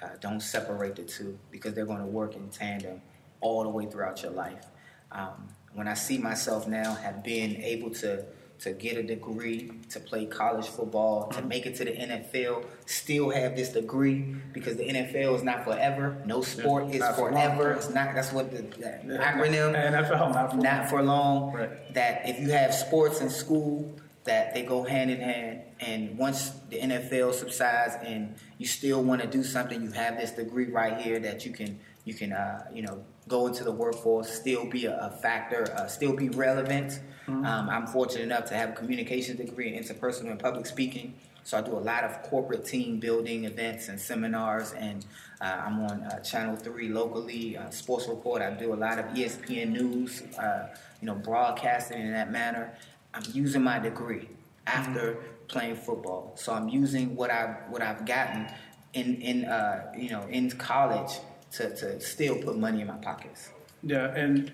[0.00, 3.00] Uh, don't separate the two because they're going to work in tandem
[3.40, 4.66] all the way throughout your life.
[5.10, 8.24] Um, when I see myself now have been able to
[8.62, 13.30] to get a degree, to play college football, to make it to the NFL, still
[13.30, 16.22] have this degree because the NFL is not forever.
[16.26, 17.72] No sport is Not for forever.
[17.72, 18.14] It's not.
[18.14, 21.52] That's what the, the acronym NFL, not for not for long.
[21.52, 21.94] Right.
[21.94, 23.92] That if you have sports in school,
[24.24, 25.62] that they go hand in hand.
[25.80, 30.30] And once the NFL subsides and you still want to do something, you have this
[30.30, 34.28] degree right here that you can you can uh, you know go into the workforce,
[34.30, 37.00] still be a, a factor, uh, still be relevant.
[37.26, 41.14] Um, I'm fortunate enough to have a communications degree in interpersonal and public speaking.
[41.44, 45.04] So I do a lot of corporate team building events and seminars, and
[45.40, 48.42] uh, I'm on uh, Channel Three locally, uh, Sports Report.
[48.42, 50.68] I do a lot of ESPN news, uh,
[51.00, 52.72] you know, broadcasting in that manner.
[53.14, 54.28] I'm using my degree
[54.66, 55.16] after
[55.48, 58.46] playing football, so I'm using what I what I've gotten
[58.92, 61.12] in in uh, you know in college
[61.52, 63.50] to, to still put money in my pockets.
[63.82, 64.52] Yeah, and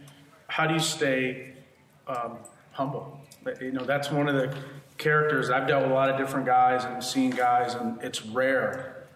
[0.49, 1.55] how do you stay
[2.07, 2.39] um,
[2.73, 3.21] humble?
[3.61, 4.55] You know, that's one of the
[4.99, 5.51] characters.
[5.51, 9.07] I've dealt with a lot of different guys and seen guys, and it's rare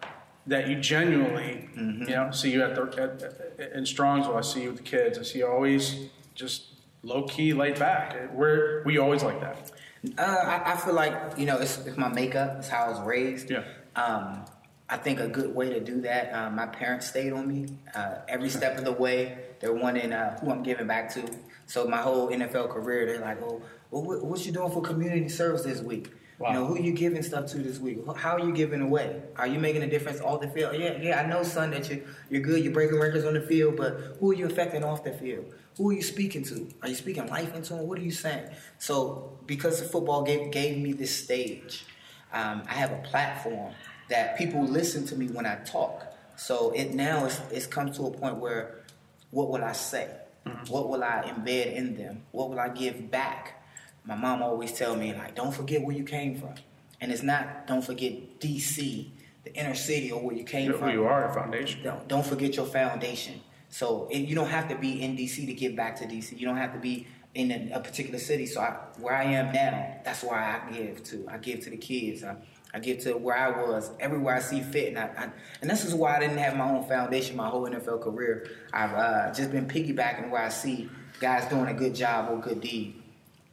[0.47, 3.23] that you genuinely, you know, see you at the at,
[3.59, 4.35] at, in Strongsville.
[4.35, 5.17] I see you with the kids.
[5.17, 6.65] I see you always just
[7.03, 8.33] low key, laid back.
[8.33, 9.71] We're we always like that.
[10.17, 12.57] Uh, I, I feel like you know it's, it's my makeup.
[12.57, 13.49] It's how I was raised.
[13.51, 13.63] Yeah.
[13.95, 14.45] Um,
[14.93, 16.31] I think a good way to do that.
[16.35, 19.39] Um, my parents stayed on me uh, every step of the way.
[19.59, 21.27] They're wanting uh, who I'm giving back to.
[21.65, 25.29] So my whole NFL career, they're like, "Oh, well, what, what you doing for community
[25.29, 26.11] service this week?
[26.37, 26.49] Wow.
[26.49, 28.05] You know, who you giving stuff to this week?
[28.17, 29.23] How are you giving away?
[29.35, 30.75] Are you making a difference off the field?
[30.75, 31.19] Yeah, yeah.
[31.19, 32.63] I know, son, that you you're good.
[32.63, 35.45] You're breaking records on the field, but who are you affecting off the field?
[35.77, 36.69] Who are you speaking to?
[36.83, 37.87] Are you speaking life into them?
[37.87, 38.47] What are you saying?
[38.77, 41.85] So, because the football gave gave me this stage,
[42.31, 43.73] um, I have a platform
[44.09, 46.05] that people listen to me when I talk.
[46.35, 48.83] So it now is it's come to a point where,
[49.31, 50.09] what will I say?
[50.45, 50.71] Mm-hmm.
[50.71, 52.23] What will I embed in them?
[52.31, 53.63] What will I give back?
[54.05, 56.55] My mom always tell me like, don't forget where you came from,
[56.99, 59.13] and it's not don't forget D.C.,
[59.43, 60.89] the inner city, or where you came Who from.
[60.89, 61.83] you are, your foundation.
[61.83, 63.41] Don't, don't forget your foundation.
[63.69, 66.37] So it, you don't have to be in DC to give back to DC.
[66.37, 68.45] You don't have to be in a, a particular city.
[68.45, 71.25] So I, where I am now, that's why I give to.
[71.29, 72.23] I give to the kids.
[72.23, 72.35] I,
[72.73, 75.29] I get to where I was, everywhere I see fit, and I, I,
[75.61, 78.49] and this is why I didn't have my own foundation my whole NFL career.
[78.73, 82.61] I've uh, just been piggybacking where I see guys doing a good job or good
[82.61, 83.01] deed.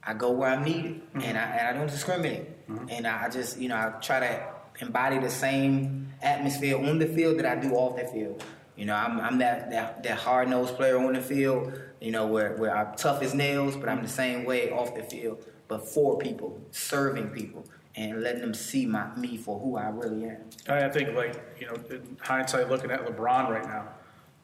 [0.02, 2.46] I go where I'm needed, and I and I don't discriminate.
[2.88, 4.46] And I just you know I try to
[4.80, 8.42] embody the same atmosphere on the field that I do off the field.
[8.76, 11.78] You know, I'm, I'm that, that, that hard nosed player on the field.
[12.00, 15.02] You know, where where I'm tough as nails, but I'm the same way off the
[15.02, 15.44] field.
[15.68, 17.64] But for people, serving people,
[17.96, 20.38] and letting them see my me for who I really am.
[20.68, 23.88] I think, like you know, in hindsight, looking at LeBron right now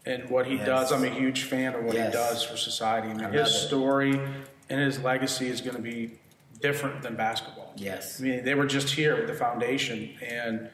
[0.04, 0.66] and what he Yes.
[0.66, 2.06] does, I'm a huge fan of what Yes.
[2.12, 3.08] he does for society.
[3.08, 4.20] I mean, I his story
[4.68, 6.18] and his legacy is going to be
[6.60, 7.72] different than basketball.
[7.76, 8.20] Yes.
[8.20, 10.68] I mean, they were just here with the foundation, and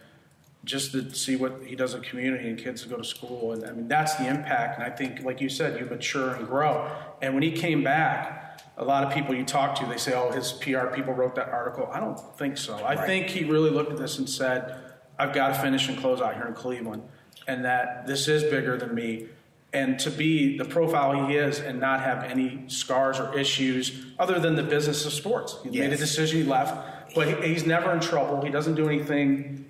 [0.65, 3.65] just to see what he does in community and kids to go to school, and
[3.65, 4.79] I mean, that's the impact.
[4.79, 6.89] And I think, like you said, you mature and grow.
[7.21, 8.42] And when he came back,
[8.79, 11.49] a lot of people you talk to, they say, "Oh, his PR people wrote that
[11.51, 12.77] article." I don't think so.
[12.77, 13.07] I Right.
[13.07, 14.75] think he really looked at this and said,
[15.19, 17.03] "I've got to finish and close out here in Cleveland,
[17.47, 19.27] and that this is bigger than me."
[19.75, 24.39] And to be the profile he is and not have any scars or issues other
[24.39, 25.57] than the business of sports.
[25.63, 28.43] He made a decision, he left, but he, he's never in trouble.
[28.43, 29.65] He doesn't do anything.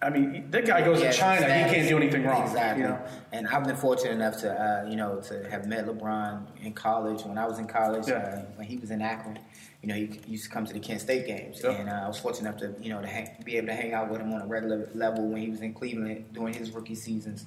[0.00, 2.44] I mean, that guy goes Yes, to China, he can't do anything wrong.
[2.44, 2.82] Exactly.
[2.82, 3.04] You know?
[3.32, 7.22] And I've been fortunate enough to, uh, you know, to have met LeBron in college.
[7.24, 8.14] When I was in college, Yeah.
[8.14, 9.40] uh, when he was in Akron,
[9.82, 11.70] you know, he used to come to the Kent State games, Yeah.
[11.72, 13.92] and uh, I was fortunate enough to, you know, to hang, be able to hang
[13.92, 16.94] out with him on a regular level when he was in Cleveland during his rookie
[16.94, 17.46] seasons,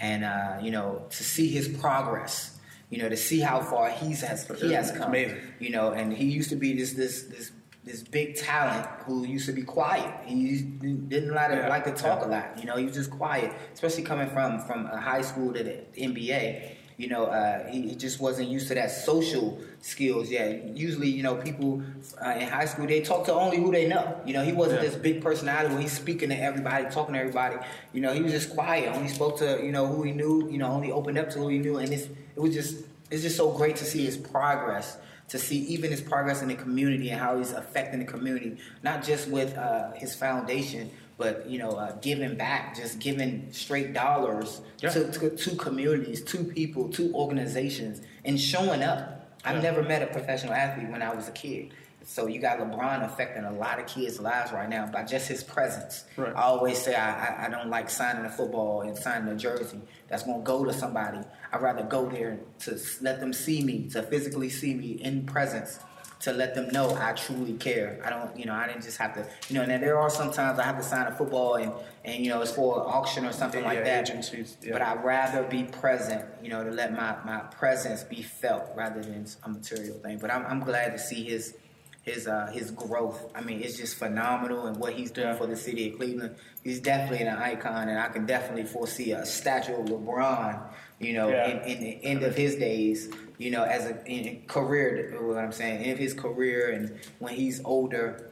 [0.00, 2.58] and uh, you know, to see his progress.
[2.90, 5.08] You know, to see how far he's has he has come.
[5.08, 5.38] amazing.
[5.60, 7.50] You know, and he used to be this this this
[7.84, 10.12] this big talent who used to be quiet.
[10.24, 11.68] He didn't like to, Yeah.
[11.68, 12.58] like to talk a lot.
[12.58, 15.80] You know, he was just quiet, especially coming from from a high school to the
[15.98, 16.76] NBA.
[16.96, 20.76] You know, uh, he, he, just wasn't used to that social skills yet.
[20.76, 21.82] Usually, you know, people
[22.24, 24.20] uh, in high school they talk to only who they know.
[24.24, 24.90] You know, he wasn't yeah.
[24.90, 27.56] this big personality when he's speaking to everybody, talking to everybody.
[27.92, 28.94] You know, he was just quiet.
[28.94, 30.48] Only spoke to you know who he knew.
[30.48, 33.22] You know, only opened up to who he knew, and it's, it was just it's
[33.22, 37.10] just so great to see his progress to see even his progress in the community
[37.10, 41.70] and how he's affecting the community, not just with uh, his foundation, but you know,
[41.70, 44.90] uh, giving back, just giving straight dollars yeah.
[44.90, 48.98] to, to, to, communities, to people, to organizations, and showing up.
[48.98, 49.52] Yeah.
[49.52, 51.72] I've never met a professional athlete when I was a kid.
[52.04, 55.42] So you got LeBron affecting a lot of kids' lives right now by just his
[55.42, 56.04] presence.
[56.16, 56.34] Right.
[56.34, 59.80] I always say I, I, I, don't like signing a football and signing a jersey
[60.08, 61.20] that's going to go to somebody.
[61.52, 65.78] I'd rather go there to let them see me, to physically see me in presence,
[66.20, 68.00] to let them know I truly care.
[68.04, 69.62] I don't, you know, I didn't just have to, you know.
[69.62, 71.72] And there are sometimes I have to sign a football and,
[72.04, 74.08] and you know, it's for an auction or something yeah, like that.
[74.08, 74.72] Agencies, yeah.
[74.72, 79.02] But I'd rather be present, you know, to let my, my presence be felt rather
[79.02, 80.18] than a material thing.
[80.18, 81.56] But I'm, I'm glad to see his
[82.02, 83.30] his uh, his growth.
[83.34, 85.36] I mean, it's just phenomenal, and what he's doing yeah.
[85.36, 86.34] for the city of Cleveland.
[86.62, 90.60] He's definitely an icon, and I can definitely foresee a statue of LeBron.
[90.98, 91.48] You know, yeah.
[91.48, 95.52] in, in, the end of his days, you know, as a in career, what I'm
[95.52, 98.30] saying, in his career, and when he's older,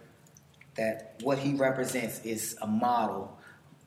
[0.76, 3.36] that what he represents is a model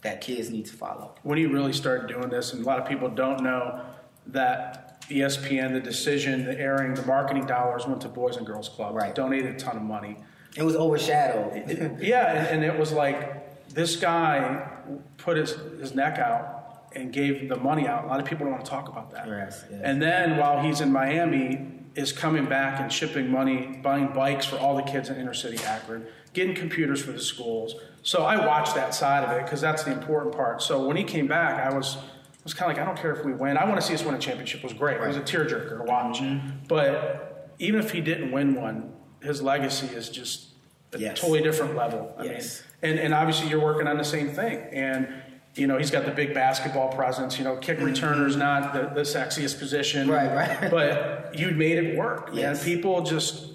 [0.01, 1.15] that kids need to follow.
[1.23, 3.81] When he really started doing this, and a lot of people don't know
[4.27, 8.95] that ESPN, the decision, the airing, the marketing dollars went to Boys and Girls Club.
[8.95, 9.13] Right.
[9.13, 10.17] Donated a ton of money.
[10.55, 11.99] It was overshadowed.
[11.99, 14.69] yeah, and, and, it was like this guy
[15.17, 18.05] put his, his neck out and gave the money out.
[18.05, 19.27] A lot of people don't want to talk about that.
[19.27, 19.81] Yes, yes.
[19.83, 24.57] And then while he's in Miami, is coming back and shipping money, buying bikes for
[24.57, 27.75] all the kids in inner city Akron, getting computers for the schools.
[28.01, 30.61] So I watched that side of it because that's the important part.
[30.61, 31.97] So when he came back, I was
[32.43, 33.55] it was kind of like, I don't care if we win.
[33.55, 34.59] I want to see us win a championship.
[34.59, 34.99] It was great.
[34.99, 35.05] Right.
[35.05, 36.19] It was a tearjerker to watch.
[36.19, 36.65] Mm-hmm.
[36.67, 38.91] But even if he didn't win one,
[39.21, 40.47] his legacy is just
[40.91, 41.21] a yes.
[41.21, 42.13] totally different level.
[42.17, 42.61] I yes.
[42.81, 44.57] mean, and, and obviously you're working on the same thing.
[44.73, 45.07] And,
[45.55, 47.37] you know, he's got the big basketball presence.
[47.37, 47.85] You know, kick mm-hmm.
[47.85, 50.09] returner's not the, the sexiest position.
[50.09, 50.69] Right, right.
[50.69, 52.31] but you made it work.
[52.33, 52.57] Yes.
[52.57, 53.53] And people just,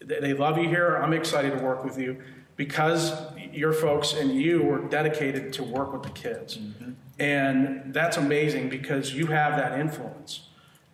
[0.00, 0.96] they love you here.
[0.96, 2.16] I'm excited to work with you
[2.56, 3.12] because
[3.52, 6.58] your folks and you were dedicated to work with the kids.
[6.58, 6.92] Mm-hmm.
[7.18, 10.48] And that's amazing because you have that influence.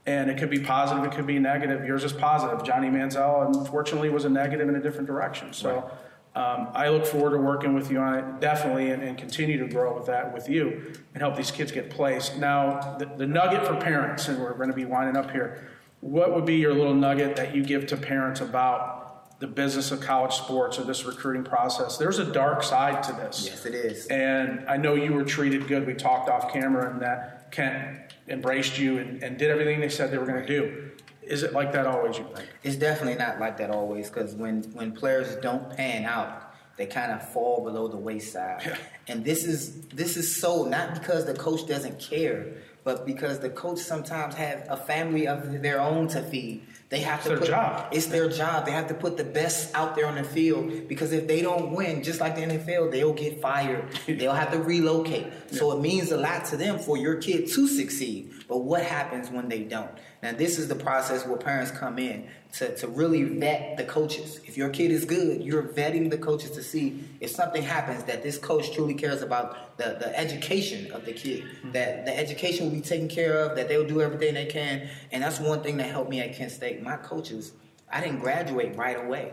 [0.06, 1.84] And it could be positive, it could be negative.
[1.84, 2.64] Yours is positive.
[2.64, 5.52] Johnny Manziel, unfortunately, was a negative in a different direction.
[5.52, 5.90] So
[6.34, 9.66] um, I look forward to working with you on it, definitely, and, and, continue to
[9.66, 12.38] grow with that with you and help these kids get placed.
[12.38, 15.66] Now, the, the nugget for parents, and we're going to be winding up here,
[16.00, 19.07] what would be your little nugget that you give to parents about
[19.38, 21.96] the business of college sports or this recruiting process.
[21.96, 23.46] There's a dark side to this.
[23.46, 24.06] Yes, it is.
[24.08, 25.86] And I know you were treated good.
[25.86, 30.10] We talked off camera, and that Kent embraced you and, and did everything they said
[30.10, 30.90] they were going to do.
[31.22, 32.18] Is it like that always?
[32.18, 32.48] You think?
[32.62, 37.12] It's definitely not like that always because when when players don't pan out, they kind
[37.12, 38.62] of fall below the wayside.
[38.64, 38.78] Yeah.
[39.08, 42.54] And this is this is so not because the coach doesn't care,
[42.88, 47.18] but because the coach sometimes have a family of their own to feed they have
[47.18, 47.88] it's to put, job.
[47.92, 48.64] It's their job.
[48.64, 51.72] They have to put the best out there on the field because if they don't
[51.72, 53.92] win, just like the NFL, they'll get fired.
[54.06, 55.26] they'll have to relocate.
[55.26, 55.58] Yeah.
[55.58, 58.32] So it means a lot to them for your kid to succeed.
[58.48, 59.90] But what happens when they don't?
[60.22, 64.40] Now, this is the process where parents come in to, to really vet the coaches.
[64.46, 68.22] If your kid is good, you're vetting the coaches to see if something happens that
[68.24, 71.72] this coach truly cares about the, the education of the kid, mm-hmm.
[71.72, 74.88] that the education will be taken care of, that they'll do everything they can.
[75.12, 76.82] And that's one thing that helped me at Kent State.
[76.82, 77.52] My coaches,
[77.90, 79.32] I didn't graduate right away.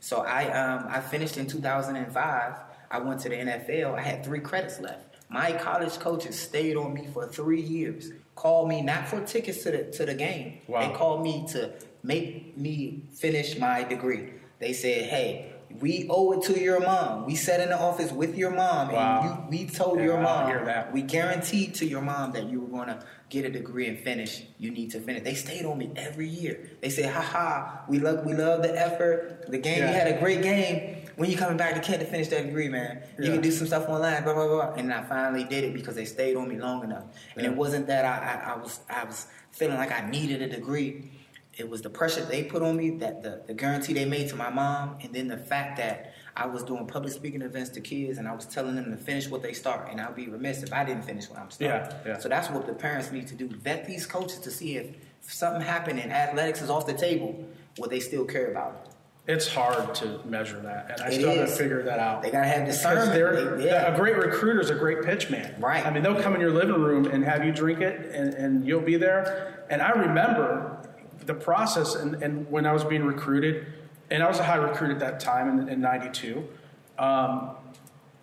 [0.00, 2.54] So I, um, I finished in 2005.
[2.90, 3.94] I went to the NFL.
[3.94, 5.16] I had three credits left.
[5.28, 8.12] My college coaches stayed on me for three years.
[8.36, 10.60] Called me not for tickets to the to the game.
[10.68, 10.86] Wow.
[10.86, 11.72] They called me to
[12.04, 14.34] make me finish my degree.
[14.60, 17.26] They said, "Hey, we owe it to your mom.
[17.26, 19.20] We sat in the office with your mom, wow.
[19.20, 22.68] and you, we told yeah, your mom, we guaranteed to your mom that you were
[22.68, 24.44] going to get a degree and finish.
[24.58, 25.22] You need to finish.
[25.22, 26.70] They stayed on me every year.
[26.80, 29.46] They said, "Ha ha, we love, we love the effort.
[29.48, 29.90] The game, yeah.
[29.90, 31.05] we had a great game.
[31.16, 33.32] When you coming back to Kent to finish that degree, man, you yeah.
[33.32, 36.04] can do some stuff online, blah blah blah." And I finally did it because they
[36.04, 37.04] stayed on me long enough.
[37.36, 40.48] And it wasn't that I, I, I was, I was feeling like I needed a
[40.48, 41.10] degree
[41.56, 44.36] it was the pressure they put on me, that the, the guarantee they made to
[44.36, 48.18] my mom, and then the fact that I was doing public speaking events to kids
[48.18, 49.88] and I was telling them to finish what they start.
[49.90, 51.90] And I'd be remiss if I didn't finish what I'm starting.
[51.90, 52.18] Yeah, yeah.
[52.18, 53.48] So that's what the parents need to do.
[53.48, 57.42] Vet these coaches to see if, if something happened and athletics is off the table,
[57.78, 58.92] will they still care about it?
[59.26, 61.58] It's hard to measure that, and I It still haven't is.
[61.58, 62.22] figured that out.
[62.22, 63.12] They gotta have discernment.
[63.12, 63.92] they're- They- yeah.
[63.92, 65.54] A great recruiter is a great pitch man.
[65.58, 65.84] Right.
[65.84, 68.66] I mean, they'll come in your living room and have you drink it, and, and
[68.66, 69.64] you'll be there.
[69.68, 70.78] And I remember
[71.24, 73.66] the process, and, and when I was being recruited,
[74.10, 76.46] and I was a high recruit at that time in, in '92.
[76.98, 77.50] Um,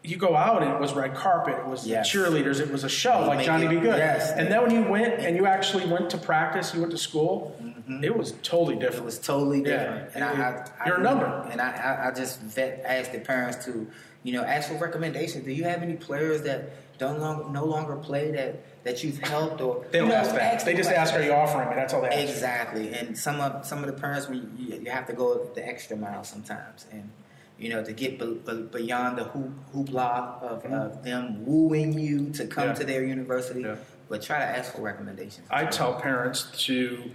[0.03, 2.11] you go out and it was red carpet, it was Yes.
[2.11, 3.97] cheerleaders, it was a show like Johnny it- Be Good.
[3.97, 4.31] yes.
[4.31, 7.55] And then when you went and you actually went to practice, you went to school,
[8.01, 8.95] it was totally different.
[8.95, 9.01] Mm-hmm.
[9.01, 9.65] It was totally Yeah.
[9.77, 10.09] different.
[10.15, 10.39] And I, It-
[10.79, 11.47] I, I, you're number.
[11.51, 13.87] And I, I, just vet, ask the parents to,
[14.23, 15.45] you know, ask for recommendations.
[15.45, 19.61] Do you have any players that don't long, no longer play that, that you've helped
[19.61, 20.63] or They don't you know, ask that.
[20.65, 22.29] They just ask, "Are you offering me?" That's all they ask.
[22.29, 22.93] Exactly.
[22.93, 25.95] And some of some of the parents, we you, you have to go the extra
[25.97, 27.09] mile sometimes, and
[27.57, 30.73] you know, to get be, be, beyond the hoop, hoopla of, mm-hmm.
[30.73, 32.69] of them wooing you to come.
[32.69, 32.73] Yeah.
[32.73, 33.75] to their university, Yeah.
[34.09, 35.47] but try to ask for recommendations.
[35.49, 37.11] I tell parents to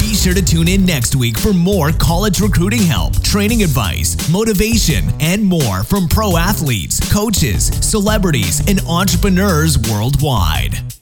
[0.00, 5.04] Be sure to tune in next week for more college recruiting help, training advice, motivation,
[5.20, 10.99] and more from pro athletes, coaches, celebrities, and entrepreneurs worldwide.